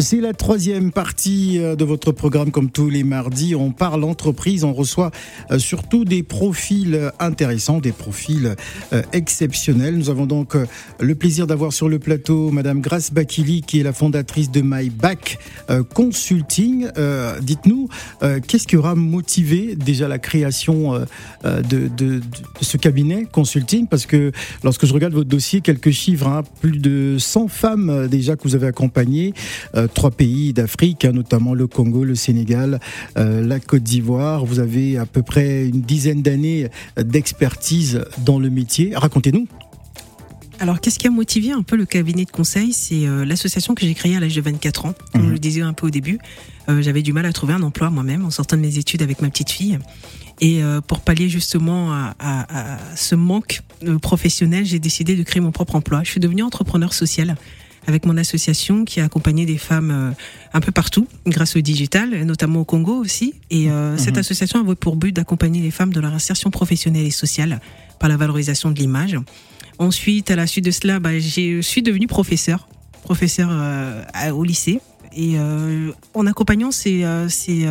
C'est 0.00 0.20
la 0.20 0.32
troisième 0.32 0.90
partie 0.90 1.60
euh, 1.60 1.76
de 1.76 1.84
votre 1.84 2.10
programme, 2.10 2.50
comme 2.50 2.68
tous 2.68 2.90
les 2.90 3.04
mardis. 3.04 3.54
On 3.54 3.70
parle 3.70 4.02
entreprise, 4.02 4.64
on 4.64 4.72
reçoit 4.72 5.12
euh, 5.52 5.58
surtout 5.60 6.04
des 6.04 6.24
profils 6.24 7.12
intéressants, 7.20 7.78
des 7.78 7.92
profils 7.92 8.56
euh, 8.92 9.02
exceptionnels. 9.12 9.96
Nous 9.96 10.10
avons 10.10 10.26
donc 10.26 10.56
euh, 10.56 10.66
le 10.98 11.14
plaisir 11.14 11.46
d'avoir 11.46 11.72
sur 11.72 11.88
le 11.88 12.00
plateau 12.00 12.50
Madame 12.50 12.80
Grace 12.80 13.12
Bakili, 13.12 13.62
qui 13.62 13.78
est 13.78 13.82
la 13.84 13.92
fondatrice 13.92 14.50
de 14.50 14.62
My 14.64 14.90
Back 14.90 15.38
euh, 15.70 15.84
Consulting. 15.84 16.88
Euh, 16.98 17.38
Dites-nous, 17.40 17.88
euh, 18.24 18.40
qu'est-ce 18.46 18.66
qui 18.66 18.76
aura 18.76 18.96
motivé 18.96 19.76
déjà 19.76 20.08
la 20.08 20.18
création 20.18 20.94
euh, 20.94 21.04
euh, 21.44 21.62
de, 21.62 22.20
ce 22.60 22.76
cabinet 22.78 23.26
consulting? 23.30 23.86
Parce 23.86 24.06
que 24.06 24.32
lorsque 24.64 24.86
je 24.86 24.92
regarde 24.92 25.14
votre 25.14 25.28
dossier, 25.28 25.60
quelques 25.60 25.90
chiffres, 25.92 26.26
hein, 26.26 26.42
plus 26.60 26.78
de 26.78 27.16
100 27.18 27.46
femmes 27.46 27.90
euh, 27.90 28.08
déjà 28.08 28.34
que 28.34 28.42
vous 28.42 28.56
avez 28.56 28.66
accompagnées, 28.66 29.34
euh, 29.76 29.83
trois 29.92 30.10
pays 30.10 30.52
d'Afrique, 30.52 31.04
hein, 31.04 31.12
notamment 31.12 31.54
le 31.54 31.66
Congo, 31.66 32.04
le 32.04 32.14
Sénégal, 32.14 32.80
euh, 33.16 33.46
la 33.46 33.60
Côte 33.60 33.82
d'Ivoire. 33.82 34.44
Vous 34.44 34.58
avez 34.60 34.96
à 34.98 35.06
peu 35.06 35.22
près 35.22 35.66
une 35.66 35.80
dizaine 35.82 36.22
d'années 36.22 36.68
d'expertise 36.96 38.04
dans 38.24 38.38
le 38.38 38.50
métier. 38.50 38.92
Racontez-nous. 38.94 39.46
Alors, 40.60 40.80
qu'est-ce 40.80 40.98
qui 41.00 41.08
a 41.08 41.10
motivé 41.10 41.50
un 41.50 41.62
peu 41.62 41.74
le 41.76 41.84
cabinet 41.84 42.24
de 42.24 42.30
conseil? 42.30 42.72
C'est 42.72 43.06
euh, 43.06 43.24
l'association 43.24 43.74
que 43.74 43.84
j'ai 43.84 43.94
créée 43.94 44.16
à 44.16 44.20
l'âge 44.20 44.34
de 44.36 44.40
24 44.40 44.86
ans. 44.86 44.94
Comme 45.12 45.22
Mhm. 45.22 45.28
je 45.28 45.32
le 45.32 45.38
disais 45.40 45.60
un 45.62 45.72
peu 45.72 45.88
au 45.88 45.90
début, 45.90 46.18
euh, 46.68 46.80
j'avais 46.80 47.02
du 47.02 47.12
mal 47.12 47.26
à 47.26 47.32
trouver 47.32 47.54
un 47.54 47.62
emploi 47.62 47.90
moi-même 47.90 48.24
en 48.24 48.30
sortant 48.30 48.56
de 48.56 48.62
mes 48.62 48.78
études 48.78 49.02
avec 49.02 49.20
ma 49.20 49.30
petite 49.30 49.50
fille. 49.50 49.78
Et 50.40 50.62
euh, 50.62 50.80
pour 50.80 51.00
pallier 51.00 51.28
justement 51.28 51.92
à, 51.92 52.14
à- 52.20 52.74
à 52.74 52.96
ce 52.96 53.14
manque 53.16 53.62
professionnel, 54.00 54.64
j'ai 54.64 54.78
décidé 54.78 55.16
de 55.16 55.22
créer 55.24 55.40
mon 55.40 55.50
propre 55.52 55.74
emploi. 55.76 56.02
Je 56.04 56.10
suis 56.10 56.20
devenue 56.20 56.42
entrepreneur 56.42 56.92
social 56.94 57.36
avec 57.86 58.06
mon 58.06 58.16
association 58.16 58.84
qui 58.84 59.00
a 59.00 59.04
accompagné 59.04 59.46
des 59.46 59.58
femmes 59.58 59.90
euh, 59.90 60.10
un 60.52 60.60
peu 60.60 60.72
partout 60.72 61.06
grâce 61.26 61.56
au 61.56 61.60
digital, 61.60 62.10
notamment 62.24 62.60
au 62.60 62.64
Congo 62.64 62.94
aussi. 62.94 63.34
Et 63.50 63.70
euh, 63.70 63.96
cette 63.96 64.18
association 64.18 64.60
avait 64.60 64.74
pour 64.74 64.96
but 64.96 65.12
d'accompagner 65.12 65.60
les 65.60 65.70
femmes 65.70 65.92
dans 65.92 66.00
leur 66.00 66.14
insertion 66.14 66.50
professionnelle 66.50 67.06
et 67.06 67.10
sociale 67.10 67.60
par 67.98 68.08
la 68.08 68.16
valorisation 68.16 68.70
de 68.70 68.78
l'image. 68.78 69.16
Ensuite, 69.78 70.30
à 70.30 70.36
la 70.36 70.46
suite 70.46 70.64
de 70.64 70.70
cela, 70.70 71.00
bah, 71.00 71.18
je 71.18 71.60
suis 71.60 71.82
devenue 71.82 72.06
professeur, 72.06 72.68
professeur 73.02 73.48
euh, 73.50 74.02
au 74.32 74.44
lycée. 74.44 74.80
Et 75.16 75.34
euh, 75.36 75.92
en 76.14 76.26
accompagnant 76.26 76.72
ces, 76.72 77.04
ces, 77.28 77.68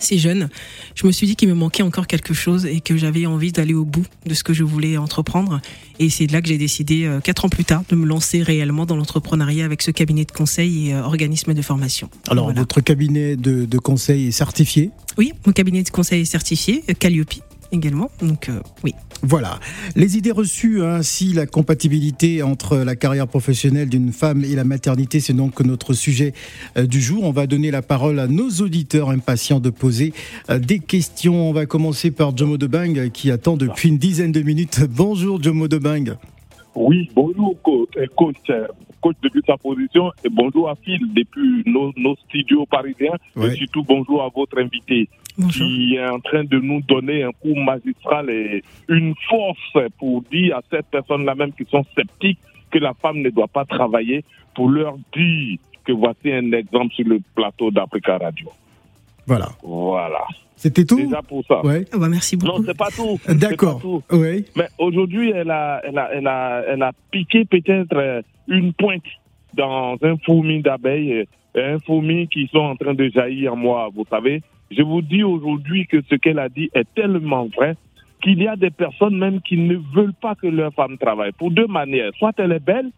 ces 0.00 0.18
jeunes, 0.18 0.48
je 0.94 1.06
me 1.06 1.12
suis 1.12 1.26
dit 1.26 1.36
qu'il 1.36 1.48
me 1.48 1.54
manquait 1.54 1.82
encore 1.82 2.06
quelque 2.06 2.34
chose 2.34 2.66
et 2.66 2.80
que 2.80 2.96
j'avais 2.96 3.26
envie 3.26 3.52
d'aller 3.52 3.74
au 3.74 3.84
bout 3.84 4.04
de 4.26 4.34
ce 4.34 4.42
que 4.44 4.52
je 4.52 4.64
voulais 4.64 4.96
entreprendre. 4.96 5.60
Et 5.98 6.10
c'est 6.10 6.26
de 6.26 6.32
là 6.32 6.40
que 6.40 6.48
j'ai 6.48 6.58
décidé, 6.58 7.04
euh, 7.04 7.20
quatre 7.20 7.44
ans 7.44 7.48
plus 7.48 7.64
tard, 7.64 7.82
de 7.88 7.96
me 7.96 8.06
lancer 8.06 8.42
réellement 8.42 8.86
dans 8.86 8.96
l'entrepreneuriat 8.96 9.64
avec 9.64 9.82
ce 9.82 9.90
cabinet 9.90 10.24
de 10.24 10.32
conseil 10.32 10.88
et 10.90 10.94
euh, 10.94 11.02
organisme 11.02 11.54
de 11.54 11.62
formation. 11.62 12.08
Alors, 12.28 12.44
Voilà. 12.46 12.60
votre 12.60 12.80
cabinet 12.80 13.36
de, 13.36 13.64
de 13.64 13.78
conseil 13.78 14.28
est 14.28 14.32
certifié? 14.32 14.90
Oui, 15.16 15.32
mon 15.46 15.52
cabinet 15.52 15.82
de 15.82 15.90
conseil 15.90 16.22
est 16.22 16.24
certifié, 16.26 16.84
euh, 16.88 16.94
Calliope 16.98 17.34
également. 17.72 18.10
Donc 18.20 18.48
euh, 18.48 18.60
oui. 18.84 18.94
Voilà. 19.22 19.58
Les 19.96 20.16
idées 20.16 20.30
reçues, 20.30 20.82
ainsi 20.82 21.32
la 21.32 21.46
compatibilité 21.46 22.42
entre 22.42 22.76
la 22.78 22.94
carrière 22.94 23.26
professionnelle 23.26 23.88
d'une 23.88 24.12
femme 24.12 24.44
et 24.44 24.54
la 24.54 24.64
maternité, 24.64 25.18
c'est 25.20 25.32
donc 25.32 25.60
notre 25.60 25.92
sujet 25.92 26.34
euh, 26.76 26.86
du 26.86 27.00
jour. 27.00 27.24
On 27.24 27.32
va 27.32 27.46
donner 27.46 27.70
la 27.70 27.82
parole 27.82 28.20
à 28.20 28.28
nos 28.28 28.48
auditeurs 28.48 29.10
impatients 29.10 29.60
de 29.60 29.70
poser 29.70 30.12
euh, 30.50 30.58
des 30.58 30.78
questions. 30.78 31.48
On 31.48 31.52
va 31.52 31.66
commencer 31.66 32.10
par 32.10 32.36
Jomo 32.36 32.58
Debang 32.58 33.10
qui 33.10 33.30
attend 33.30 33.56
depuis 33.56 33.88
une 33.88 33.98
dizaine 33.98 34.32
de 34.32 34.42
minutes. 34.42 34.80
Bonjour 34.88 35.42
Jomo 35.42 35.66
Debang. 35.68 36.16
Oui, 36.74 37.10
bonjour 37.14 37.60
coach, 37.62 37.88
coach, 38.16 38.36
coach 39.00 39.16
depuis 39.22 39.42
sa 39.46 39.56
position 39.56 40.10
et 40.24 40.28
bonjour 40.30 40.68
à 40.68 40.76
Phil 40.76 41.00
depuis 41.14 41.64
nos, 41.66 41.92
nos 41.96 42.14
studios 42.28 42.66
parisiens 42.66 43.16
Ouais. 43.34 43.52
et 43.52 43.56
surtout 43.56 43.82
bonjour 43.82 44.22
à 44.22 44.28
votre 44.34 44.58
invité 44.58 45.08
Bonjour. 45.38 45.66
qui 45.66 45.94
est 45.94 46.08
en 46.08 46.18
train 46.20 46.44
de 46.44 46.58
nous 46.58 46.80
donner 46.82 47.22
un 47.22 47.30
coup 47.30 47.54
magistral 47.54 48.28
et 48.28 48.62
une 48.88 49.14
force 49.28 49.90
pour 49.98 50.22
dire 50.22 50.56
à 50.56 50.62
ces 50.70 50.82
personnes-là 50.82 51.34
même 51.36 51.52
qui 51.52 51.64
sont 51.70 51.84
sceptiques 51.94 52.40
que 52.70 52.78
la 52.78 52.92
femme 52.94 53.18
ne 53.18 53.30
doit 53.30 53.48
pas 53.48 53.64
travailler 53.64 54.24
pour 54.54 54.68
leur 54.68 54.96
dire 55.16 55.58
que 55.84 55.92
voici 55.92 56.32
un 56.32 56.52
exemple 56.52 56.92
sur 56.94 57.06
le 57.06 57.20
plateau 57.34 57.70
d'Africa 57.70 58.18
Radio. 58.18 58.50
Voilà. 59.26 59.48
Voilà. 59.62 60.26
C'était 60.56 60.84
tout? 60.84 60.96
Déjà 60.96 61.22
pour 61.22 61.44
ça. 61.46 61.64
Ouais. 61.64 61.84
Ah 61.92 61.98
bah, 61.98 62.08
merci 62.08 62.36
beaucoup. 62.36 62.58
Non, 62.58 62.64
c'est 62.66 62.76
pas 62.76 62.88
tout. 62.90 63.18
D'accord. 63.34 63.80
Ouais. 64.10 64.44
Mais 64.56 64.66
aujourd'hui, 64.78 65.30
elle 65.30 65.50
a, 65.50 65.80
elle, 65.84 65.98
a, 65.98 66.10
elle, 66.12 66.26
a, 66.26 66.62
elle 66.66 66.82
a 66.82 66.92
piqué 67.12 67.44
peut-être 67.44 67.94
euh, 67.94 68.22
une 68.48 68.72
pointe 68.72 69.04
dans 69.54 69.96
un 70.02 70.16
fourmi 70.26 70.60
d'abeilles, 70.62 71.24
euh, 71.56 71.76
un 71.76 71.78
fourmi 71.78 72.26
qui 72.26 72.48
sont 72.48 72.58
en 72.58 72.76
train 72.76 72.94
de 72.94 73.08
jaillir 73.08 73.52
en 73.52 73.56
moi, 73.56 73.88
vous 73.94 74.04
savez. 74.10 74.42
Je 74.70 74.82
vous 74.82 75.02
dis 75.02 75.22
aujourd'hui 75.22 75.86
que 75.86 76.02
ce 76.08 76.14
qu'elle 76.16 76.38
a 76.38 76.48
dit 76.48 76.70
est 76.74 76.86
tellement 76.94 77.46
vrai 77.56 77.76
qu'il 78.22 78.42
y 78.42 78.48
a 78.48 78.56
des 78.56 78.70
personnes 78.70 79.16
même 79.16 79.40
qui 79.40 79.56
ne 79.56 79.76
veulent 79.94 80.14
pas 80.20 80.34
que 80.34 80.46
leur 80.46 80.72
femme 80.74 80.98
travaille. 80.98 81.32
Pour 81.32 81.50
deux 81.50 81.66
manières. 81.66 82.10
Soit 82.18 82.32
elle 82.38 82.52
est 82.52 82.64
belle, 82.64 82.90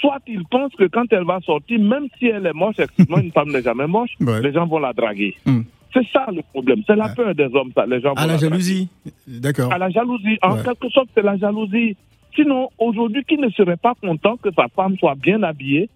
soit 0.00 0.18
ils 0.26 0.44
pensent 0.50 0.74
que 0.76 0.84
quand 0.84 1.10
elle 1.12 1.24
va 1.24 1.40
sortir, 1.40 1.78
même 1.80 2.08
si 2.18 2.26
elle 2.26 2.46
est 2.46 2.52
moche, 2.52 2.78
excuse-moi, 2.78 3.20
une 3.22 3.32
femme 3.32 3.50
n'est 3.50 3.62
jamais 3.62 3.86
moche, 3.86 4.10
Ouais. 4.20 4.42
les 4.42 4.52
gens 4.52 4.66
vont 4.66 4.80
la 4.80 4.92
draguer. 4.92 5.34
Hmm. 5.46 5.60
C'est 5.94 6.06
ça 6.12 6.26
le 6.30 6.42
problème. 6.52 6.82
C'est 6.86 6.96
la 6.96 7.08
peur 7.08 7.34
des 7.34 7.44
hommes, 7.54 7.72
ça. 7.74 7.86
Les 7.86 8.00
gens 8.00 8.12
À 8.14 8.22
vont 8.26 8.32
la 8.32 8.36
jalousie. 8.36 8.88
D'accord. 9.26 9.72
À 9.72 9.78
la 9.78 9.88
jalousie. 9.88 10.38
En 10.42 10.56
Ouais. 10.56 10.62
quelque 10.64 10.88
sorte, 10.90 11.08
c'est 11.14 11.22
la 11.24 11.36
jalousie. 11.38 11.96
Sinon, 12.34 12.68
aujourd'hui, 12.78 13.24
qui 13.26 13.38
ne 13.38 13.48
serait 13.50 13.78
pas 13.78 13.94
content 13.94 14.36
que 14.36 14.50
sa 14.54 14.68
femme 14.68 14.96
soit 14.98 15.14
bien 15.14 15.42
habillée 15.42 15.88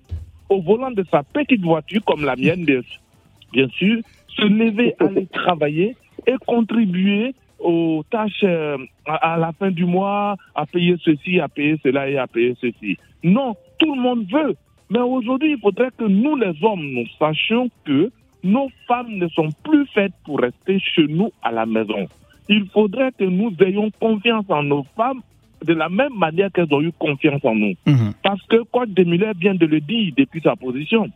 au 0.48 0.62
volant 0.62 0.90
de 0.90 1.04
sa 1.10 1.22
petite 1.22 1.60
voiture, 1.62 2.02
comme 2.04 2.24
la 2.24 2.36
mienne, 2.36 2.64
bien 2.64 3.68
sûr, 3.68 3.98
se 4.36 4.42
lever, 4.42 4.94
aller 5.00 5.26
travailler 5.26 5.96
et 6.26 6.34
contribuer 6.46 7.34
aux 7.58 8.02
tâches 8.10 8.42
euh, 8.42 8.76
à, 9.06 9.34
à 9.34 9.36
la 9.36 9.52
fin 9.52 9.70
du 9.70 9.84
mois, 9.84 10.36
à 10.54 10.66
payer 10.66 10.96
ceci, 11.02 11.40
à 11.40 11.48
payer 11.48 11.78
cela 11.82 12.08
et 12.08 12.18
à 12.18 12.26
payer 12.26 12.56
ceci. 12.60 12.96
Non, 13.22 13.54
tout 13.78 13.94
le 13.94 14.00
monde 14.00 14.26
veut. 14.30 14.56
Mais 14.90 15.00
aujourd'hui, 15.00 15.52
il 15.52 15.58
faudrait 15.58 15.90
que 15.96 16.04
nous, 16.04 16.36
les 16.36 16.52
hommes, 16.62 16.84
nous 16.84 17.06
sachions 17.18 17.70
que 17.84 18.10
nos 18.44 18.68
femmes 18.88 19.16
ne 19.16 19.28
sont 19.28 19.48
plus 19.64 19.86
faites 19.86 20.12
pour 20.24 20.40
rester 20.40 20.78
chez 20.80 21.06
nous 21.06 21.32
à 21.42 21.52
la 21.52 21.64
maison. 21.66 22.08
Il 22.48 22.66
faudrait 22.68 23.12
que 23.12 23.24
nous 23.24 23.54
ayons 23.64 23.90
confiance 24.00 24.44
en 24.48 24.64
nos 24.64 24.84
femmes 24.96 25.22
de 25.64 25.72
la 25.74 25.88
même 25.88 26.14
manière 26.16 26.50
qu'elles 26.50 26.72
ont 26.74 26.82
eu 26.82 26.92
confiance 26.92 27.44
en 27.44 27.54
nous. 27.54 27.74
Mhm. 27.86 28.12
Parce 28.22 28.42
que 28.42 28.62
Coach 28.64 28.90
de 28.90 29.04
Muller 29.04 29.32
vient 29.38 29.54
de 29.54 29.66
le 29.66 29.80
dire 29.80 30.12
depuis 30.16 30.40
sa 30.40 30.56
position. 30.56 31.08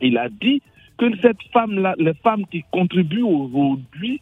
Il 0.00 0.18
a 0.18 0.28
dit 0.28 0.60
que 0.98 1.16
cette 1.20 1.42
femme-là, 1.52 1.94
les 1.98 2.14
femmes 2.14 2.46
qui 2.46 2.64
contribuent 2.70 3.22
aujourd'hui, 3.22 4.20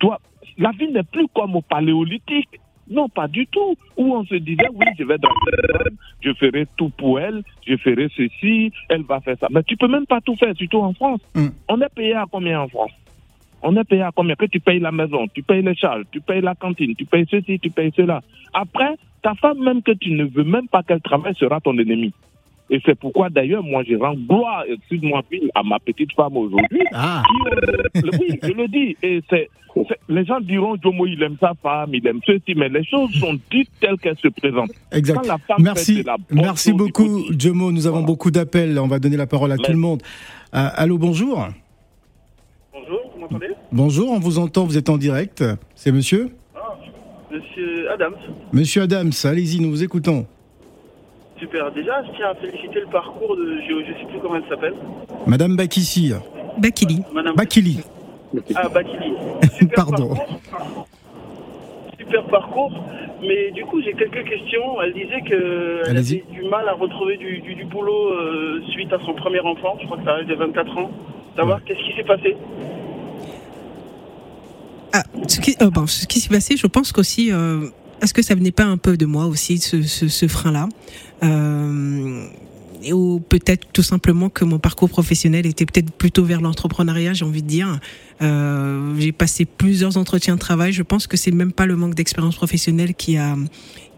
doivent. 0.00 0.18
La 0.58 0.70
vie 0.72 0.88
n'est 0.88 1.02
plus 1.02 1.26
comme 1.34 1.56
au 1.56 1.62
paléolithique. 1.62 2.60
Non, 2.88 3.08
pas 3.08 3.28
du 3.28 3.46
tout. 3.46 3.76
Où 3.96 4.14
on 4.14 4.24
se 4.24 4.34
disait, 4.34 4.68
oui, 4.74 4.86
je 4.98 5.04
vais 5.04 5.16
draguer 5.16 5.36
une 5.52 5.78
femme, 5.78 5.96
je 6.20 6.32
ferai 6.34 6.66
tout 6.76 6.90
pour 6.90 7.20
elle, 7.20 7.42
je 7.66 7.76
ferai 7.76 8.08
ceci, 8.16 8.72
elle 8.88 9.02
va 9.02 9.20
faire 9.20 9.36
ça. 9.38 9.46
Mais 9.50 9.62
tu 9.62 9.76
peux 9.76 9.86
même 9.86 10.06
pas 10.06 10.20
tout 10.20 10.34
faire, 10.34 10.54
surtout 10.56 10.80
en 10.80 10.92
France. 10.92 11.20
Mm. 11.34 11.48
On 11.68 11.80
est 11.80 11.94
payé 11.94 12.14
à 12.14 12.24
combien 12.30 12.62
en 12.62 12.68
France? 12.68 12.90
On 13.62 13.76
est 13.76 13.84
payé 13.84 14.02
à 14.02 14.10
combien? 14.14 14.34
Que 14.34 14.46
tu 14.46 14.58
payes 14.58 14.80
la 14.80 14.90
maison, 14.90 15.26
tu 15.32 15.42
payes 15.42 15.62
les 15.62 15.74
charges, 15.74 16.04
tu 16.10 16.20
payes 16.20 16.40
la 16.40 16.54
cantine, 16.54 16.96
tu 16.96 17.04
payes 17.04 17.26
ceci, 17.30 17.60
tu 17.60 17.70
payes 17.70 17.92
cela. 17.94 18.22
Après, 18.52 18.96
ta 19.22 19.34
femme, 19.34 19.62
même 19.62 19.82
que 19.82 19.92
tu 19.92 20.10
ne 20.12 20.24
veux 20.24 20.44
même 20.44 20.66
pas 20.66 20.82
qu'elle 20.82 21.00
travaille, 21.00 21.34
sera 21.36 21.60
ton 21.60 21.78
ennemi. 21.78 22.12
Et 22.72 22.80
c'est 22.86 22.94
pourquoi 22.98 23.28
d'ailleurs, 23.30 23.64
moi, 23.64 23.82
je 23.88 23.96
rends 23.96 24.14
gloire, 24.14 24.62
excuse-moi, 24.68 25.22
Phil, 25.28 25.50
à 25.56 25.62
ma 25.64 25.78
petite 25.80 26.12
femme 26.12 26.36
aujourd'hui. 26.36 26.84
Ah. 26.92 27.22
euh, 27.52 28.02
oui, 28.20 28.38
je 28.42 28.52
le 28.52 28.68
dis. 28.68 28.96
Et 29.02 29.20
c'est, 29.28 29.48
les 30.08 30.24
gens 30.24 30.40
diront, 30.40 30.76
Jomo, 30.80 31.04
il 31.06 31.20
aime 31.22 31.36
sa 31.40 31.52
femme, 31.60 31.90
il 31.94 32.06
aime 32.06 32.20
ceci, 32.24 32.54
mais 32.54 32.68
les 32.68 32.84
choses 32.84 33.10
sont 33.14 33.34
dites 33.50 33.70
telles 33.80 33.98
qu'elles 33.98 34.18
se 34.18 34.28
présentent. 34.28 34.70
Exact. 34.92 35.16
Quand 35.16 35.26
la 35.26 35.38
femme 35.38 35.56
fait 35.56 35.62
Merci, 35.62 36.02
de 36.02 36.06
la 36.06 36.16
bonne 36.16 36.40
merci 36.40 36.72
beaucoup. 36.72 37.24
Jomo. 37.36 37.72
Nous 37.72 37.86
avons 37.88 37.96
Voilà. 37.96 38.06
beaucoup 38.06 38.30
d'appels. 38.30 38.78
On 38.78 38.86
va 38.86 39.00
donner 39.00 39.16
la 39.16 39.26
parole 39.26 39.50
à 39.50 39.56
tout 39.56 39.72
le 39.72 39.78
monde. 39.78 40.02
Euh, 40.54 40.68
allô, 40.76 40.96
bonjour. 40.96 41.48
Bonjour, 42.72 43.00
vous 43.14 43.20
m'entendez? 43.20 43.48
Bonjour, 43.72 44.10
on 44.12 44.20
vous 44.20 44.38
entend. 44.38 44.64
Vous 44.64 44.78
êtes 44.78 44.88
en 44.88 44.96
direct. 44.96 45.44
C'est 45.74 45.90
monsieur? 45.90 46.30
Monsieur 47.32 47.90
Adams. 47.92 48.14
Monsieur 48.52 48.82
Adams, 48.82 49.12
allez-y, 49.24 49.60
nous 49.60 49.70
vous 49.70 49.82
écoutons. 49.84 50.26
Super. 51.40 51.72
Déjà, 51.72 52.02
je 52.04 52.10
tiens 52.16 52.28
à 52.30 52.34
féliciter 52.34 52.80
le 52.80 52.86
parcours 52.86 53.34
de. 53.36 53.56
Je, 53.66 53.84
je 53.86 53.98
sais 53.98 54.06
plus 54.10 54.18
comment 54.20 54.36
elle 54.36 54.48
s'appelle. 54.48 54.74
Madame 55.26 55.56
Bakissi. 55.56 56.12
Bakili. 56.58 57.02
Madame. 57.12 57.34
Bakili. 57.34 57.80
Ah, 58.54 58.68
Bakili. 58.68 59.14
Super 59.58 59.74
Pardon. 59.86 60.08
parcours. 60.14 60.86
Super 61.98 62.24
parcours. 62.26 62.84
Mais 63.22 63.50
du 63.52 63.64
coup, 63.64 63.80
j'ai 63.82 63.92
quelques 63.94 64.24
questions. 64.28 64.80
Elle 64.82 64.92
disait 64.94 65.20
qu'elle 65.22 65.96
avait 65.96 66.24
du 66.30 66.42
mal 66.42 66.68
à 66.68 66.72
retrouver 66.74 67.16
du, 67.16 67.38
du, 67.40 67.54
du 67.54 67.64
boulot 67.64 68.12
euh, 68.12 68.62
suite 68.72 68.92
à 68.92 68.98
son 69.04 69.14
premier 69.14 69.40
enfant. 69.40 69.76
Je 69.80 69.86
crois 69.86 69.98
que 69.98 70.04
ça 70.04 70.12
arrive 70.12 70.28
de 70.28 70.34
24 70.34 70.78
ans. 70.78 70.90
Savoir 71.36 71.62
qu'est-ce 71.64 71.78
qui 71.88 71.96
s'est 71.96 72.04
passé. 72.06 72.36
Ah, 74.92 75.02
ce 75.28 75.40
qui, 75.40 75.54
euh, 75.62 75.70
bon, 75.70 75.86
ce 75.86 76.06
qui 76.06 76.18
s'est 76.20 76.28
passé, 76.28 76.56
je 76.56 76.66
pense 76.66 76.92
qu'aussi, 76.92 77.30
euh, 77.32 77.68
est-ce 78.02 78.12
que 78.12 78.22
ça 78.22 78.34
venait 78.34 78.50
pas 78.50 78.64
un 78.64 78.76
peu 78.76 78.96
de 78.96 79.06
moi 79.06 79.26
aussi, 79.26 79.58
ce, 79.58 79.82
ce, 79.82 80.08
ce 80.08 80.26
frein-là? 80.26 80.64
euh, 80.64 81.09
Ou 81.22 83.20
peut-être 83.20 83.66
tout 83.72 83.82
simplement 83.82 84.30
que 84.30 84.44
mon 84.44 84.58
parcours 84.58 84.88
professionnel 84.88 85.46
était 85.46 85.66
peut-être 85.66 85.92
plutôt 85.92 86.24
vers 86.24 86.40
l'entrepreneuriat, 86.40 87.12
j'ai 87.12 87.24
envie 87.24 87.42
de 87.42 87.48
dire. 87.48 87.78
Euh, 88.22 88.94
j'ai 88.98 89.12
passé 89.12 89.44
plusieurs 89.44 89.96
entretiens 89.98 90.34
de 90.34 90.40
travail. 90.40 90.72
Je 90.72 90.82
pense 90.82 91.06
que 91.06 91.16
c'est 91.16 91.30
même 91.30 91.52
pas 91.52 91.66
le 91.66 91.76
manque 91.76 91.94
d'expérience 91.94 92.36
professionnelle 92.36 92.94
qui 92.94 93.18
a 93.18 93.36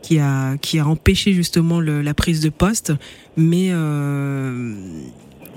qui 0.03 0.19
a 0.19 0.57
qui 0.57 0.81
a 0.81 0.87
empêché 0.87 1.33
justement 1.33 1.79
le, 1.79 2.03
la 2.03 2.13
prise 2.13 2.41
de 2.41 2.49
poste, 2.49 2.93
mais 3.37 3.69
euh, 3.71 4.75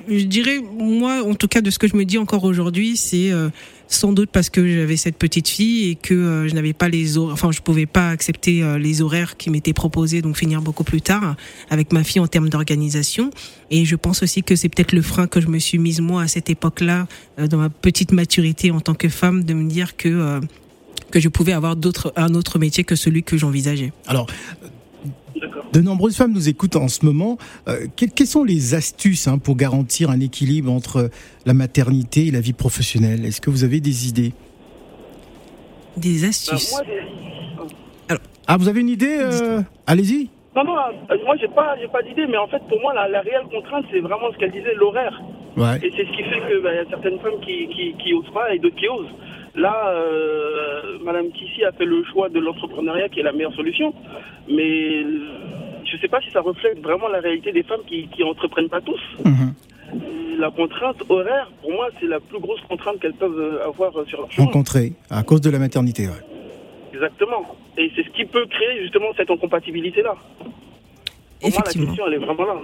je 0.07 0.25
dirais 0.25 0.59
moi, 0.59 1.23
en 1.23 1.35
tout 1.35 1.47
cas 1.47 1.61
de 1.61 1.69
ce 1.69 1.79
que 1.79 1.87
je 1.87 1.95
me 1.95 2.05
dis 2.05 2.17
encore 2.17 2.43
aujourd'hui, 2.43 2.97
c'est 2.97 3.31
euh, 3.31 3.49
sans 3.87 4.13
doute 4.13 4.29
parce 4.31 4.49
que 4.49 4.67
j'avais 4.67 4.97
cette 4.97 5.17
petite 5.17 5.47
fille 5.47 5.89
et 5.89 5.95
que 5.95 6.13
euh, 6.13 6.47
je 6.47 6.55
n'avais 6.55 6.73
pas 6.73 6.89
les 6.89 7.17
horaires, 7.17 7.33
enfin 7.33 7.51
je 7.51 7.61
pouvais 7.61 7.85
pas 7.85 8.09
accepter 8.09 8.63
euh, 8.63 8.77
les 8.77 9.01
horaires 9.01 9.37
qui 9.37 9.49
m'étaient 9.49 9.73
proposés, 9.73 10.21
donc 10.21 10.37
finir 10.37 10.61
beaucoup 10.61 10.83
plus 10.83 11.01
tard 11.01 11.35
avec 11.69 11.93
ma 11.93 12.03
fille 12.03 12.21
en 12.21 12.27
termes 12.27 12.49
d'organisation. 12.49 13.29
Et 13.71 13.85
je 13.85 13.95
pense 13.95 14.23
aussi 14.23 14.43
que 14.43 14.55
c'est 14.55 14.69
peut-être 14.69 14.91
le 14.91 15.01
frein 15.01 15.27
que 15.27 15.39
je 15.41 15.47
me 15.47 15.59
suis 15.59 15.77
mise 15.77 16.01
moi 16.01 16.23
à 16.23 16.27
cette 16.27 16.49
époque-là, 16.49 17.07
euh, 17.39 17.47
dans 17.47 17.57
ma 17.57 17.69
petite 17.69 18.11
maturité 18.11 18.71
en 18.71 18.81
tant 18.81 18.95
que 18.95 19.09
femme, 19.09 19.43
de 19.43 19.53
me 19.53 19.69
dire 19.69 19.95
que 19.97 20.39
que 21.11 21.19
je 21.19 21.29
pouvais 21.29 21.53
avoir 21.53 21.75
d'autres 21.75 22.11
un 22.15 22.33
autre 22.33 22.59
métier 22.59 22.83
que 22.83 22.95
celui 22.95 23.23
que 23.23 23.37
j'envisageais. 23.37 23.93
Alors. 24.07 24.27
De 25.75 25.81
nombreuses 25.81 26.15
femmes 26.15 26.31
nous 26.31 26.47
écoutent 26.47 26.77
en 26.77 26.87
ce 26.87 27.05
moment. 27.05 27.37
Euh, 27.67 27.87
quelles, 27.97 28.11
quelles 28.11 28.27
sont 28.27 28.45
les 28.45 28.75
astuces 28.75 29.27
hein, 29.27 29.37
pour 29.39 29.57
garantir 29.57 30.09
un 30.09 30.21
équilibre 30.21 30.71
entre 30.71 31.09
la 31.45 31.53
maternité 31.53 32.27
et 32.27 32.31
la 32.31 32.39
vie 32.39 32.53
professionnelle? 32.53 33.25
Est-ce 33.25 33.41
que 33.41 33.49
vous 33.49 33.65
avez 33.65 33.81
des 33.81 34.07
idées? 34.07 34.31
Des 35.97 36.21
Ben, 36.21 36.29
astuces. 36.29 36.71
moi, 36.71 36.81
j'ai- 36.87 38.15
Ah, 38.47 38.55
vous 38.57 38.69
avez 38.69 38.79
une 38.81 38.89
idée 38.89 39.17
euh, 39.19 39.61
Allez-y. 39.87 40.29
non, 40.55 40.63
non, 40.63 40.75
euh, 40.77 41.17
moi, 41.25 41.35
j'ai 41.41 41.47
pas, 41.49 41.75
j'ai 41.81 41.87
pas 41.89 42.03
d'idée, 42.03 42.27
mais 42.29 42.37
en 42.37 42.47
fait, 42.47 42.61
pour 42.69 42.79
moi, 42.79 42.93
la, 42.93 43.09
la 43.09 43.19
réelle 43.21 43.47
contrainte, 43.51 43.85
c'est 43.91 43.99
vraiment 43.99 44.31
ce 44.31 44.37
qu'elle 44.37 44.51
disait, 44.51 44.75
l'horaire. 44.75 45.19
Ouais. 45.57 45.77
Et 45.83 45.91
c'est 45.97 46.05
ce 46.05 46.11
qui 46.15 46.23
fait 46.23 46.41
qu'il 46.47 46.63
y 46.63 46.67
a 46.77 46.85
certaines 46.89 47.19
femmes 47.19 47.39
qui, 47.43 47.67
qui, 47.67 47.95
qui 48.01 48.13
osent 48.13 48.31
pas 48.33 48.53
et 48.53 48.59
d'autres 48.59 48.75
qui 48.75 48.87
osent. 48.87 49.09
Là, 49.55 49.89
euh, 49.89 50.99
Madame 51.03 51.31
Kissy 51.31 51.63
a 51.63 51.71
fait 51.71 51.85
le 51.85 52.03
choix 52.13 52.29
de 52.29 52.39
l'entrepreneuriat 52.39 53.09
qui 53.09 53.21
est 53.21 53.23
la 53.23 53.31
meilleure 53.31 53.55
solution. 53.55 53.93
Mais 54.47 55.01
je 55.85 55.95
ne 55.95 56.01
sais 56.01 56.07
pas 56.07 56.21
si 56.21 56.31
ça 56.31 56.41
reflète 56.41 56.79
vraiment 56.81 57.07
la 57.07 57.19
réalité 57.19 57.51
des 57.51 57.63
femmes 57.63 57.81
qui 57.87 58.07
qui 58.07 58.23
entreprennent 58.23 58.69
pas 58.69 58.81
tous. 58.81 59.01
Mhm. 59.23 59.53
La 60.39 60.51
contrainte 60.51 60.97
horaire, 61.07 61.49
pour 61.61 61.71
moi, 61.71 61.87
c'est 61.99 62.07
la 62.07 62.19
plus 62.19 62.39
grosse 62.39 62.59
contrainte 62.67 62.99
qu'elles 62.99 63.13
peuvent 63.13 63.39
euh, 63.39 63.65
avoir 63.65 63.95
euh, 63.97 64.05
sur 64.05 64.19
leur 64.19 64.31
chemin. 64.31 64.47
Rencontré 64.47 64.93
à 65.09 65.23
cause 65.23 65.39
de 65.41 65.49
la 65.49 65.59
maternité. 65.59 66.07
ouais. 66.07 66.13
Exactement. 66.93 67.55
Et 67.77 67.91
c'est 67.95 68.03
ce 68.03 68.09
qui 68.09 68.25
peut 68.25 68.45
créer 68.47 68.81
justement 68.81 69.07
cette 69.15 69.29
incompatibilité-là. 69.29 70.15
Pour 71.45 71.51
moi, 71.51 71.61
la 71.63 71.69
Effectivement. 71.71 71.87
question, 71.87 72.05
elle 72.07 72.13
est 72.13 72.25
vraiment 72.25 72.45
là. 72.45 72.55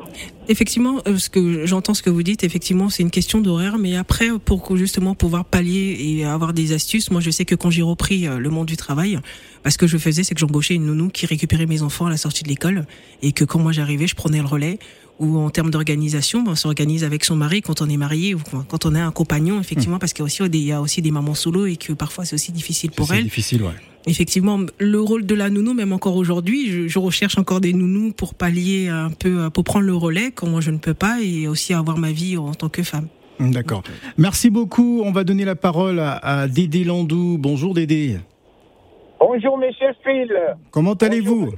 Effectivement, 0.48 1.02
euh, 1.08 1.18
ce 1.18 1.30
que 1.30 1.66
j'entends 1.66 1.94
ce 1.94 2.02
que 2.02 2.10
vous 2.10 2.24
dites, 2.24 2.44
effectivement, 2.44 2.90
c'est 2.90 3.04
une 3.04 3.12
question 3.12 3.40
d'horaire, 3.40 3.78
mais 3.78 3.96
après, 3.96 4.30
pour 4.44 4.76
justement 4.76 5.14
pouvoir 5.16 5.46
pallier 5.46 5.98
et 6.00 6.26
avoir 6.26 6.54
des 6.54 6.74
astuces, 6.74 7.12
moi, 7.12 7.22
je 7.22 7.30
sais 7.30 7.46
que 7.46 7.56
quand 7.56 7.70
j'ai 7.70 7.84
repris 7.84 8.28
euh, 8.28 8.40
le 8.40 8.50
monde 8.50 8.66
du 8.68 8.78
travail, 8.78 9.20
parce 9.64 9.78
que 9.78 9.86
je 9.88 9.98
faisais, 9.98 10.24
c'est 10.24 10.34
que 10.34 10.40
j'embauchais 10.40 10.76
une 10.76 10.86
nounou 10.86 11.10
qui 11.10 11.26
récupérait 11.26 11.68
mes 11.68 11.84
enfants 11.84 12.08
à 12.08 12.10
la 12.10 12.18
sortie 12.18 12.44
de 12.44 12.50
l'école, 12.50 12.86
et 13.22 13.32
que 13.32 13.44
quand 13.46 13.60
moi 13.60 13.72
j'arrivais, 13.72 14.08
je 14.08 14.16
prenais 14.16 14.40
le 14.40 14.46
relais. 14.48 14.80
Ou 15.20 15.38
en 15.38 15.50
termes 15.52 15.70
d'organisation, 15.70 16.42
ben, 16.42 16.52
on 16.52 16.56
s'organise 16.56 17.04
avec 17.04 17.24
son 17.24 17.36
mari 17.36 17.62
quand 17.62 17.82
on 17.82 17.90
est 17.90 17.98
marié 17.98 18.34
ou 18.34 18.40
quand 18.68 18.86
on 18.88 18.96
a 18.96 19.02
un 19.04 19.12
compagnon, 19.12 19.60
effectivement, 19.60 20.00
parce 20.00 20.14
qu'il 20.14 20.22
y 20.22 20.24
a 20.24 20.26
aussi 20.26 20.50
des, 20.50 20.58
il 20.58 20.66
y 20.66 20.72
a 20.72 20.82
aussi 20.82 21.02
des 21.04 21.12
mamans 21.12 21.36
solo 21.36 21.68
et 21.68 21.76
que 21.76 21.94
parfois 21.94 22.26
c'est 22.26 22.34
aussi 22.34 22.52
difficile 22.52 22.90
pour 22.92 23.08
C'est 23.08 23.18
elles. 23.18 23.24
difficile, 23.26 23.62
ouais. 23.62 23.74
Effectivement, 24.08 24.60
le 24.80 25.00
rôle 25.00 25.28
de 25.28 25.36
la 25.36 25.52
nounou, 25.52 25.76
même 25.76 25.94
encore 25.94 26.16
aujourd'hui, 26.16 26.72
je, 26.72 26.88
je 26.88 26.98
recherche 26.98 27.38
encore 27.38 27.62
des 27.62 27.72
nounous 27.72 28.14
pour 28.14 28.34
pallier 28.34 28.88
un 28.90 29.12
peu, 29.12 29.52
pour 29.52 29.64
prendre 29.64 29.86
le 29.86 29.94
relais 29.96 30.32
quand 30.32 30.48
moi 30.48 30.60
je 30.60 30.72
ne 30.72 30.80
peux 30.80 30.96
pas 30.96 31.22
et 31.22 31.48
aussi 31.48 31.76
avoir 31.76 32.00
ma 32.00 32.12
vie 32.12 32.36
en 32.38 32.56
tant 32.56 32.70
que 32.70 32.82
femme. 32.82 33.08
D'accord. 33.40 33.84
Merci 34.18 34.50
beaucoup. 34.50 35.04
On 35.06 35.12
va 35.12 35.24
donner 35.24 35.46
la 35.46 35.56
parole 35.56 36.00
à, 36.00 36.14
à 36.18 36.48
Dédé 36.48 36.84
Landou. 36.84 37.38
Bonjour 37.40 37.76
Dédé. 37.76 38.18
Bonjour, 39.20 39.56
monsieur 39.60 39.88
Phil. 40.04 40.32
Comment 40.72 40.94
allez-vous? 40.94 41.52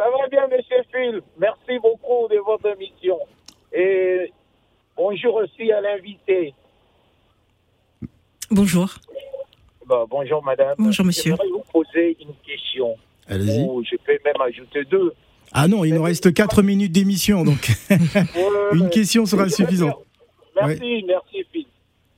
Ça 0.00 0.06
va 0.08 0.28
bien, 0.28 0.46
monsieur 0.46 0.78
Phil. 0.90 1.20
Merci 1.38 1.78
beaucoup 1.78 2.26
de 2.30 2.38
votre 2.38 2.74
émission. 2.74 3.18
Et 3.70 4.32
bonjour 4.96 5.34
aussi 5.34 5.70
à 5.70 5.82
l'invité. 5.82 6.54
Bonjour. 8.50 8.94
Bah, 9.84 10.06
bonjour, 10.08 10.42
madame. 10.42 10.74
Bonjour, 10.78 11.04
monsieur. 11.04 11.36
J'aimerais 11.36 11.50
vous 11.50 11.64
poser 11.70 12.16
une 12.18 12.32
question. 12.36 12.96
Allez-y. 13.28 13.62
Ou 13.68 13.84
je 13.84 13.96
peux 13.96 14.18
même 14.24 14.40
ajouter 14.40 14.84
deux. 14.84 15.12
Ah 15.52 15.68
non, 15.68 15.84
il 15.84 15.92
nous 15.92 16.02
reste 16.02 16.32
4 16.32 16.62
minutes 16.62 16.92
d'émission, 16.92 17.44
donc 17.44 17.68
une 18.72 18.88
question 18.88 19.26
sera 19.26 19.50
suffisante. 19.50 20.02
Merci, 20.56 21.04
merci, 21.06 21.44
Phil. 21.52 21.66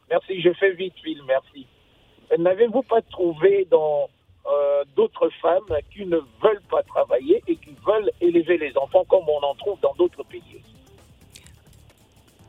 Merci, 0.08 0.40
je 0.40 0.52
fais 0.52 0.72
vite, 0.74 0.94
Phil, 1.02 1.20
merci. 1.26 1.66
N'avez-vous 2.38 2.82
pas 2.82 3.02
trouvé 3.10 3.66
dans 3.68 4.08
euh, 4.46 4.84
d'autres 4.96 5.30
femmes 5.40 5.78
qui 5.92 6.04
ne 6.06 6.18
veulent 6.42 6.62
pas 6.70 6.82
travailler 6.82 7.42
et 7.46 7.56
qui 7.56 7.74
veulent 7.86 8.10
élever 8.20 8.58
les 8.58 8.76
enfants 8.76 9.04
comme 9.08 9.28
on 9.28 9.42
en 9.46 9.54
trouve 9.54 9.78
dans 9.80 9.94
d'autres 9.94 10.24
pays 10.24 10.62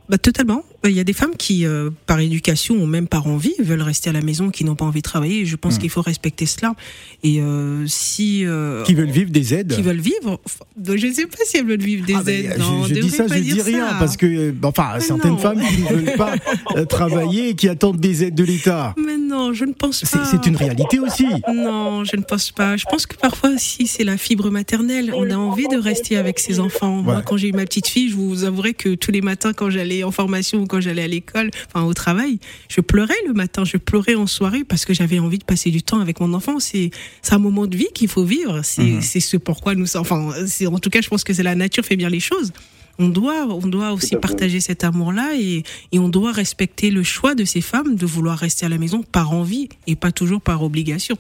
Bah, 0.10 0.18
totalement. 0.18 0.64
Il 0.86 0.92
y 0.92 1.00
a 1.00 1.06
des 1.06 1.14
femmes 1.14 1.38
qui, 1.38 1.66
euh, 1.66 1.90
par 2.08 2.20
éducation 2.20 2.76
ou 2.76 2.86
même 2.86 3.08
par 3.08 3.26
envie, 3.28 3.54
veulent 3.60 3.82
rester 3.82 4.10
à 4.10 4.14
la 4.14 4.20
maison, 4.20 4.50
qui 4.50 4.66
n'ont 4.66 4.76
pas 4.76 4.84
envie 4.84 5.00
de 5.00 5.04
travailler. 5.08 5.46
Je 5.46 5.56
pense 5.56 5.76
Hmm. 5.76 5.80
qu'il 5.80 5.90
faut 5.90 6.02
respecter 6.02 6.46
cela. 6.46 6.76
Et 7.24 7.40
euh, 7.40 7.86
si 7.88 8.46
euh, 8.46 8.84
Qui 8.84 8.94
veulent 8.94 9.10
vivre 9.10 9.32
des 9.32 9.54
aides 9.54 9.74
qui 9.74 9.82
veulent 9.82 10.02
vivre, 10.02 10.42
je 10.86 11.08
ne 11.08 11.14
sais 11.14 11.26
pas 11.26 11.38
si 11.46 11.56
elles 11.56 11.66
veulent 11.66 11.80
vivre 11.82 12.06
des 12.06 12.16
Ah, 12.16 12.30
aides. 12.30 12.54
je- 12.56 12.60
Non, 12.60 12.82
on 12.82 12.86
je, 12.86 12.96
dis 12.96 13.10
ça, 13.10 13.28
je 13.28 13.36
dire 13.36 13.56
dis 13.56 13.62
rien, 13.62 13.88
ça. 13.92 13.96
parce 13.98 14.18
que, 14.18 14.26
euh, 14.26 14.54
enfin, 14.64 14.90
Mais 14.96 15.00
certaines 15.00 15.32
non. 15.32 15.38
femmes 15.38 15.62
qui 15.62 15.82
ne 15.84 15.88
veulent 15.88 16.18
pas 16.18 16.36
euh, 16.76 16.84
travailler 16.98 17.50
et 17.50 17.56
qui 17.56 17.70
attendent 17.70 18.02
des 18.02 18.26
aides 18.26 18.36
de 18.36 18.44
l'État. 18.44 18.94
Mais 18.98 19.16
non, 19.18 19.54
je 19.54 19.64
ne 19.64 19.72
pense 19.72 20.02
pas. 20.02 20.26
c'est 20.26 20.46
une 20.48 20.58
réalité 20.58 21.00
aussi. 21.00 21.28
Non, 21.48 22.04
je 22.04 22.18
ne 22.18 22.24
pense 22.24 22.52
pas. 22.52 22.76
Je 22.76 22.84
pense 22.92 23.06
que 23.06 23.16
parfois 23.16 23.52
aussi 23.52 23.88
c'est 23.88 24.04
la 24.04 24.18
fibre 24.18 24.52
maternelle. 24.52 25.14
On 25.16 25.32
a 25.32 25.36
envie 25.38 25.70
de 25.70 25.78
rester 25.78 26.18
avec 26.18 26.40
ses 26.40 26.60
enfants. 26.60 27.02
Moi, 27.04 27.22
quand 27.26 27.38
j'ai 27.38 27.48
eu 27.48 27.54
ma 27.54 27.64
petite 27.64 27.88
fille, 27.88 28.10
je 28.10 28.16
vous 28.16 28.44
avouerai 28.44 28.74
que 28.74 28.96
tous 28.96 29.12
les 29.12 29.22
matins, 29.22 29.54
quand 29.54 29.70
j'allais 29.70 29.93
en 30.04 30.12
formation 30.12 30.62
ou 30.62 30.66
quand 30.66 30.80
j'allais 30.80 31.04
à 31.04 31.08
l'école, 31.08 31.52
enfin 31.68 31.86
au 31.86 31.94
travail, 31.94 32.40
je 32.70 32.82
pleurais 32.82 33.14
le 33.28 33.34
matin, 33.34 33.66
je 33.66 33.78
pleurais 33.78 34.16
en 34.16 34.28
soirée 34.28 34.64
parce 34.64 34.86
que 34.86 34.94
j'avais 34.94 35.20
envie 35.20 35.40
de 35.40 35.44
passer 35.44 35.70
du 35.70 35.84
temps 35.84 36.00
avec 36.00 36.20
mon 36.22 36.34
enfant. 36.34 36.60
C'est 36.60 36.92
un 37.32 37.38
moment 37.38 37.68
de 37.68 37.76
vie 37.76 37.90
qu'il 37.94 38.08
faut 38.08 38.24
vivre. 38.24 38.62
C'est 38.64 39.02
c'est 39.02 39.20
ce 39.20 39.38
pourquoi 39.38 39.76
nous 39.76 39.86
sommes. 39.86 40.02
Enfin, 40.02 40.32
c'est 40.48 40.68
en 40.68 40.80
tout 40.80 40.90
cas, 40.90 41.02
je 41.02 41.10
pense 41.10 41.24
que 41.24 41.34
c'est 41.34 41.44
la 41.44 41.56
nature 41.56 41.84
fait 41.86 41.98
bien 41.98 42.10
les 42.10 42.20
choses. 42.20 42.54
On 43.00 43.10
doit, 43.10 43.48
on 43.48 43.68
doit 43.68 43.92
aussi 43.92 44.16
partager 44.16 44.60
cet 44.60 44.84
amour-là 44.84 45.32
et, 45.36 45.64
et 45.92 46.00
on 46.00 46.10
doit 46.10 46.32
respecter 46.32 46.92
le 46.92 47.02
choix 47.02 47.34
de 47.34 47.44
ces 47.44 47.62
femmes 47.62 47.96
de 47.96 48.06
vouloir 48.06 48.38
rester 48.38 48.68
à 48.68 48.70
la 48.70 48.78
maison 48.78 49.02
par 49.02 49.34
envie 49.34 49.68
et 49.88 49.96
pas 49.96 50.12
toujours 50.12 50.42
par 50.42 50.62
obligation. 50.62 51.18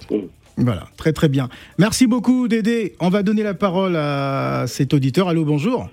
Voilà, 0.57 0.87
très 0.97 1.13
très 1.13 1.29
bien. 1.29 1.49
Merci 1.79 2.05
beaucoup 2.05 2.47
Dédé. 2.47 2.95
On 2.99 3.09
va 3.09 3.23
donner 3.23 3.41
la 3.41 3.55
parole 3.55 3.95
à 3.95 4.65
cet 4.67 4.93
auditeur. 4.93 5.27
Allô, 5.29 5.45
bonjour. 5.45 5.89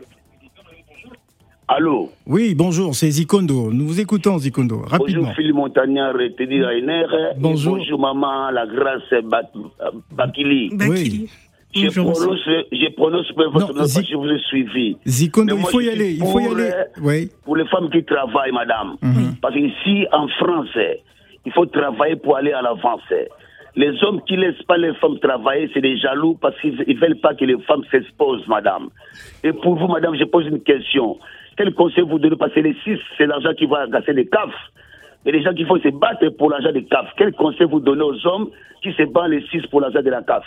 Allô 1.72 2.10
Oui, 2.26 2.54
bonjour, 2.56 2.96
c'est 2.96 3.08
Zikondo. 3.10 3.70
Nous 3.72 3.86
vous 3.86 4.00
écoutons, 4.00 4.38
Zikondo. 4.38 4.78
Rapidement. 4.84 5.20
Bonjour 5.22 5.34
Philippe 5.36 5.54
Montagnard 5.54 6.20
et 6.20 6.32
Teddy 6.34 6.60
Rainer. 6.64 7.04
Et 7.36 7.38
Bonjour. 7.38 7.76
bonjour 7.76 8.00
maman, 8.00 8.50
la 8.50 8.66
grâce 8.66 9.22
Bat- 9.24 9.52
Bakili. 10.10 10.70
Bakili. 10.74 11.30
Je 11.72 11.84
Bonjour, 11.86 12.06
monsieur. 12.10 12.24
prononce, 12.26 12.66
je 12.72 12.90
prononce 12.96 13.32
pas 13.36 13.48
votre 13.52 13.68
nom 13.68 13.74
parce 13.78 14.00
que 14.00 14.04
je 14.04 14.16
vous 14.16 14.26
ai 14.28 14.38
suivi. 14.48 14.96
Zikondo, 15.06 15.56
il 15.58 15.66
faut 15.66 15.80
y 15.80 15.84
je 15.84 15.90
aller. 15.90 16.10
Il 16.14 16.24
faut 16.26 16.40
y 16.40 16.46
aller. 16.46 16.70
Oui. 17.02 17.30
Pour 17.44 17.54
les 17.54 17.66
femmes 17.66 17.88
qui 17.90 18.02
travaillent, 18.02 18.50
madame. 18.52 18.96
Mhm. 19.00 19.36
Parce 19.40 19.54
qu'ici, 19.54 20.06
en 20.10 20.26
France, 20.26 20.76
il 21.46 21.52
faut 21.52 21.66
travailler 21.66 22.16
pour 22.16 22.36
aller 22.36 22.50
à 22.50 22.62
l'avance. 22.62 23.02
Les 23.76 23.92
hommes 24.02 24.20
qui 24.26 24.36
laissent 24.36 24.60
pas 24.66 24.76
les 24.76 24.92
femmes 24.94 25.20
travailler, 25.20 25.70
c'est 25.72 25.80
des 25.80 25.96
jaloux 25.96 26.36
parce 26.42 26.60
qu'ils 26.60 26.74
ne 26.76 26.94
veulent 27.00 27.20
pas 27.20 27.34
que 27.34 27.44
les 27.44 27.56
femmes 27.60 27.84
s'exposent, 27.92 28.44
madame. 28.48 28.88
Et 29.44 29.52
pour 29.52 29.76
vous, 29.76 29.86
madame, 29.86 30.16
je 30.18 30.24
pose 30.24 30.46
une 30.48 30.60
question. 30.60 31.16
Quel 31.56 31.74
conseil 31.74 32.04
vous 32.08 32.18
donnez? 32.18 32.36
Parce 32.36 32.52
que 32.54 32.60
les 32.60 32.74
six, 32.84 32.98
c'est 33.18 33.26
l'argent 33.26 33.50
qui 33.56 33.66
va 33.66 33.86
gasser 33.86 34.12
les 34.12 34.26
CAF. 34.26 34.50
Et 35.26 35.32
les 35.32 35.42
gens 35.42 35.52
qui 35.52 35.64
font 35.66 35.78
se 35.78 35.88
battre 35.88 36.28
pour 36.38 36.48
l'argent 36.50 36.72
des 36.72 36.84
CAF. 36.84 37.06
Quel 37.18 37.32
conseil 37.34 37.66
vous 37.70 37.80
donnez 37.80 38.02
aux 38.02 38.26
hommes 38.26 38.48
qui 38.82 38.90
se 38.92 39.02
battent 39.02 39.28
les 39.30 39.44
six 39.50 39.60
pour 39.70 39.80
l'argent 39.82 40.00
de 40.02 40.08
la 40.10 40.22
CAF? 40.22 40.44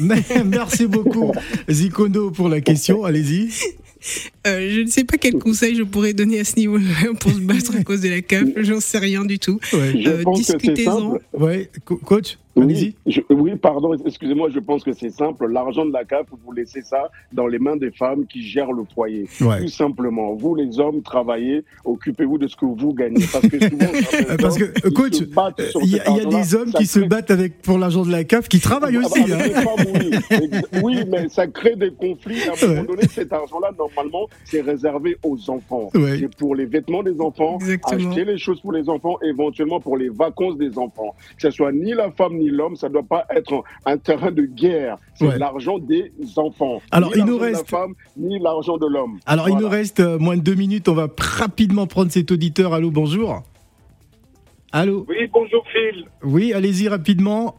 Mais- 0.00 0.16
Merci 0.44 0.86
beaucoup, 0.88 1.32
Zikondo, 1.70 2.30
pour 2.32 2.48
la 2.48 2.60
question. 2.60 3.04
Allez-y. 3.04 3.50
Euh, 4.46 4.70
je 4.70 4.80
ne 4.80 4.86
sais 4.88 5.04
pas 5.04 5.18
quel 5.18 5.34
conseil 5.38 5.76
je 5.76 5.84
pourrais 5.84 6.14
donner 6.14 6.40
à 6.40 6.44
ce 6.44 6.56
niveau 6.56 6.78
pour 7.20 7.30
se 7.30 7.38
battre 7.40 7.76
à 7.78 7.82
cause 7.84 8.00
de 8.00 8.08
la 8.08 8.22
CAF. 8.22 8.44
J'en 8.56 8.80
sais 8.80 8.98
rien 8.98 9.24
du 9.24 9.38
tout. 9.38 9.60
Ouais. 9.72 9.92
Je 10.00 10.08
Euh, 10.10 10.22
pense 10.22 10.38
discutez-en. 10.38 11.16
Ouais, 11.32 11.70
co- 11.84 11.96
coach, 11.96 12.38
allez-y. 12.56 12.84
Oui, 12.86 12.94
je- 13.06 13.20
oui, 13.34 13.52
pardon, 13.54 13.94
excusez-moi, 14.04 14.48
je 14.52 14.58
pense 14.58 14.82
que 14.82 14.92
c'est 14.92 15.10
simple. 15.10 15.46
L'argent 15.48 15.84
de 15.86 15.92
la 15.92 16.04
CAF, 16.04 16.26
vous 16.44 16.50
laissez 16.52 16.82
ça 16.82 17.10
dans 17.32 17.46
les 17.46 17.60
mains 17.60 17.76
des 17.76 17.92
femmes 17.92 18.26
qui 18.26 18.42
gèrent 18.42 18.72
le 18.72 18.82
foyer. 18.92 19.28
Ouais. 19.40 19.60
Tout 19.62 19.68
simplement. 19.68 20.34
Vous, 20.34 20.56
les 20.56 20.80
hommes, 20.80 21.02
travaillez, 21.02 21.62
occupez-vous 21.84 22.38
de 22.38 22.48
ce 22.48 22.56
que 22.56 22.64
vous 22.66 22.92
gagnez. 22.94 23.24
Parce 23.32 23.46
que 23.46 23.60
souvent, 23.60 23.86
Euh, 24.30 24.36
Parce 24.38 24.58
que, 24.58 24.64
hommes, 24.64 24.92
coach, 24.92 25.14
se 25.14 25.24
il 25.84 25.88
y, 25.88 25.92
y 25.92 26.00
a 26.00 26.24
des 26.24 26.54
hommes 26.54 26.70
Ça 26.72 26.78
qui 26.78 26.86
se 26.86 26.98
crée- 26.98 27.08
battent 27.08 27.30
avec 27.30 27.62
pour 27.62 27.78
l'argent 27.78 28.04
de 28.04 28.10
la 28.10 28.24
CAF, 28.24 28.48
qui 28.48 28.58
travaillent 28.60 28.98
Ah, 29.02 29.06
aussi. 29.06 29.32
avec 29.32 29.56
hein. 29.56 29.62
femmes, 29.62 29.86
oui. 29.94 30.10
Ex- 30.30 30.82
oui, 30.82 30.96
mais 31.08 31.28
ça 31.28 31.46
crée 31.46 31.76
des 31.76 31.90
conflits. 31.92 32.40
À 32.42 32.52
un 32.52 32.66
moment 32.68 32.80
Ouais. 32.80 32.86
donné, 32.86 33.02
cet 33.08 33.32
argent-là, 33.32 33.70
normalement, 33.78 34.28
c'est 34.44 34.60
réservé 34.60 35.16
aux 35.22 35.50
enfants. 35.50 35.90
Ouais. 35.94 36.18
C'est 36.18 36.34
pour 36.36 36.54
les 36.54 36.66
vêtements 36.66 37.02
des 37.02 37.20
enfants, 37.20 37.56
Exactement. 37.60 38.08
acheter 38.10 38.24
les 38.24 38.38
choses 38.38 38.60
pour 38.60 38.72
les 38.72 38.88
enfants, 38.88 39.18
éventuellement 39.22 39.80
pour 39.80 39.96
les 39.96 40.08
vacances 40.08 40.56
des 40.56 40.78
enfants. 40.78 41.14
Que 41.36 41.42
ce 41.42 41.50
soit 41.50 41.72
ni 41.72 41.92
la 41.94 42.10
femme 42.12 42.36
ni 42.36 42.48
l'homme, 42.48 42.76
ça 42.76 42.88
ne 42.88 42.94
doit 42.94 43.02
pas 43.02 43.26
être 43.34 43.62
un 43.86 43.96
terrain 43.98 44.30
de 44.32 44.42
guerre. 44.42 44.98
C'est 45.14 45.26
Ouais. 45.28 45.38
l'argent 45.38 45.78
des 45.78 46.12
enfants. 46.36 46.80
Alors, 46.90 47.10
ni 47.10 47.18
il 47.18 47.24
nous 47.24 47.38
l'argent 47.38 47.38
de 47.38 47.44
reste- 47.56 47.70
la 47.72 47.78
femme, 47.78 47.94
ni 48.16 48.38
l'argent 48.38 48.76
de 48.76 48.86
l'homme. 48.86 49.18
Alors, 49.26 49.48
il 49.48 49.56
nous 49.56 49.68
reste 49.68 50.00
euh, 50.00 50.18
moins 50.18 50.36
de 50.36 50.42
deux 50.42 50.54
minutes. 50.54 50.88
On 50.88 50.94
va 50.94 51.08
rapidement 51.18 51.86
prendre 51.86 52.10
cet 52.10 52.30
auditeur. 52.32 52.72
Allô, 52.74 52.90
bonjour. 52.90 53.42
Allô 54.72 55.04
Oui, 55.08 55.28
bonjour 55.32 55.62
Phil. 55.72 56.06
Oui, 56.24 56.52
allez-y 56.52 56.88
rapidement. 56.88 57.56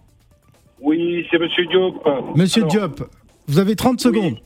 Oui, 0.81 1.25
c'est 1.31 1.37
Monsieur 1.39 1.65
Diop. 1.67 2.03
Monsieur 2.35 2.63
Alors, 2.63 2.71
Diop, 2.71 3.09
vous 3.47 3.59
avez 3.59 3.75
30 3.75 4.01
secondes. 4.01 4.37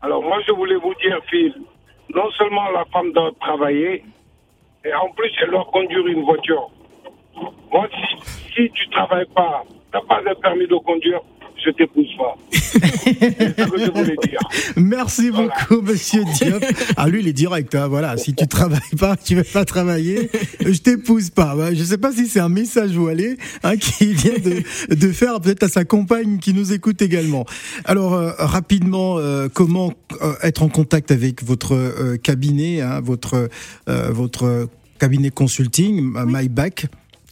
Alors 0.00 0.22
moi, 0.22 0.38
je 0.46 0.52
voulais 0.52 0.76
vous 0.76 0.94
dire, 0.94 1.18
Phil, 1.28 1.54
non 2.14 2.30
seulement 2.32 2.70
la 2.70 2.84
femme 2.86 3.12
doit 3.12 3.32
travailler, 3.40 4.04
et 4.84 4.94
en 4.94 5.10
plus, 5.10 5.30
elle 5.42 5.50
doit 5.50 5.68
conduire 5.72 6.06
une 6.06 6.22
voiture. 6.22 6.70
Moi, 7.72 7.86
si, 7.90 8.52
si 8.54 8.70
tu 8.72 8.88
travailles 8.90 9.26
pas 9.34 9.64
t'as 9.92 10.00
pas 10.06 10.20
de 10.20 10.38
permis 10.40 10.66
de 10.66 10.74
conduire, 10.84 11.20
je 11.64 11.70
t'épouse 11.70 12.06
pas. 12.18 12.36
C'est 12.52 13.58
ce 13.58 13.70
que 13.70 13.78
je 13.78 13.90
voulais 13.90 14.16
dire. 14.22 14.38
Merci 14.76 15.30
beaucoup, 15.30 15.80
monsieur 15.82 16.22
Diop. 16.34 16.62
Ah, 16.96 17.08
lui, 17.08 17.20
il 17.20 17.28
est 17.28 17.32
direct. 17.32 17.74
hein, 17.74 17.88
Voilà, 17.88 18.16
si 18.18 18.34
tu 18.34 18.46
travailles 18.46 18.80
pas, 19.00 19.16
tu 19.16 19.34
vas 19.34 19.42
pas 19.50 19.64
travailler, 19.64 20.30
je 20.60 20.78
t'épouse 20.78 21.30
pas. 21.30 21.56
Je 21.74 21.82
sais 21.82 21.96
pas 21.98 22.12
si 22.12 22.26
c'est 22.26 22.38
un 22.40 22.50
message 22.50 22.90
voilé 22.92 23.38
hein, 23.64 23.76
qu'il 23.78 24.12
vient 24.14 24.34
de, 24.38 24.94
de 24.94 25.12
faire 25.12 25.40
peut-être 25.40 25.62
à 25.64 25.68
sa 25.68 25.84
compagne 25.84 26.38
qui 26.38 26.52
nous 26.52 26.72
écoute 26.72 27.00
également. 27.02 27.44
Alors, 27.86 28.12
euh, 28.14 28.32
rapidement, 28.38 29.16
euh, 29.18 29.48
comment 29.52 29.92
euh, 30.22 30.34
être 30.42 30.62
en 30.62 30.68
contact 30.68 31.10
avec 31.10 31.42
votre 31.42 31.74
euh, 31.74 32.18
cabinet, 32.18 32.82
hein, 32.82 33.00
votre, 33.00 33.48
euh, 33.88 34.10
votre 34.10 34.68
cabinet 35.00 35.30
consulting, 35.30 36.12
MyBack 36.26 36.86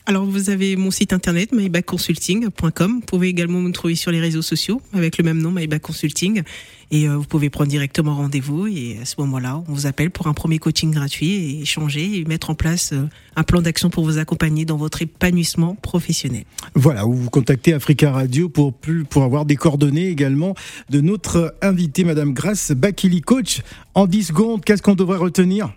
Alors, 0.09 0.25
vous 0.25 0.51
avez 0.51 0.77
mon 0.77 0.93
site 0.93 1.13
internet, 1.13 1.51
mybackconsulting.com. 1.51 2.93
Vous 2.93 3.01
pouvez 3.01 3.27
également 3.27 3.61
me 3.61 3.73
trouver 3.73 3.97
sur 3.97 4.13
les 4.13 4.21
réseaux 4.21 4.41
sociaux 4.41 4.81
avec 4.93 5.19
le 5.19 5.25
même 5.25 5.39
nom, 5.39 5.51
MyBack 5.51 5.83
Consulting. 5.83 6.45
Et 6.93 7.09
euh, 7.09 7.17
vous 7.17 7.25
pouvez 7.25 7.51
prendre 7.51 7.69
directement 7.69 8.15
rendez-vous. 8.15 8.69
Et 8.69 8.99
à 9.03 9.05
ce 9.05 9.17
moment-là, 9.19 9.65
on 9.69 9.73
vous 9.73 9.87
appelle 9.89 10.13
pour 10.13 10.29
un 10.29 10.33
premier 10.33 10.61
coaching 10.61 10.93
gratuit 10.93 11.33
et 11.33 11.63
échanger 11.63 12.21
et 12.21 12.25
mettre 12.25 12.51
en 12.51 12.55
place 12.55 12.93
euh, 12.93 13.09
un 13.35 13.43
plan 13.43 13.61
d'action 13.61 13.91
pour 13.91 14.05
vous 14.05 14.19
accompagner 14.19 14.65
dans 14.65 14.77
votre 14.77 15.03
épanouissement 15.03 15.75
professionnel. 15.75 16.45
Voilà, 16.77 17.05
ou 17.05 17.13
vous 17.13 17.31
contactez 17.31 17.73
Africa 17.73 18.13
Radio 18.13 18.49
pour, 18.49 18.75
pour 18.75 19.25
avoir 19.25 19.45
des 19.45 19.57
coordonnées 19.57 20.07
également 20.07 20.55
de 20.89 21.01
notre 21.01 21.57
invitée, 21.63 22.05
Madame 22.05 22.33
Grace 22.33 22.71
Bakili. 22.71 23.23
Coach, 23.23 23.63
en 23.95 24.07
10 24.07 24.29
secondes, 24.29 24.65
qu'est-ce 24.65 24.83
qu'on 24.83 24.95
devrait 24.95 25.19
retenir? 25.19 25.73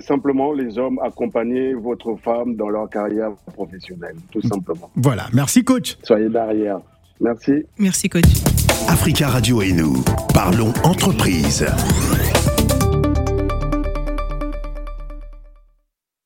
Simplement, 0.00 0.52
les 0.52 0.78
hommes, 0.78 0.98
accompagnez 1.02 1.74
votre 1.74 2.16
femme 2.16 2.56
dans 2.56 2.68
leur 2.68 2.88
carrière 2.88 3.32
professionnelle, 3.54 4.16
tout 4.32 4.42
simplement. 4.42 4.90
Voilà, 4.96 5.26
merci 5.32 5.64
coach. 5.64 5.98
Soyez 6.02 6.28
derrière. 6.28 6.80
Merci. 7.20 7.64
Merci, 7.78 8.08
coach. 8.08 8.24
Africa 8.88 9.28
Radio 9.28 9.62
et 9.62 9.72
nous, 9.72 10.02
parlons 10.32 10.72
entreprise. 10.82 11.64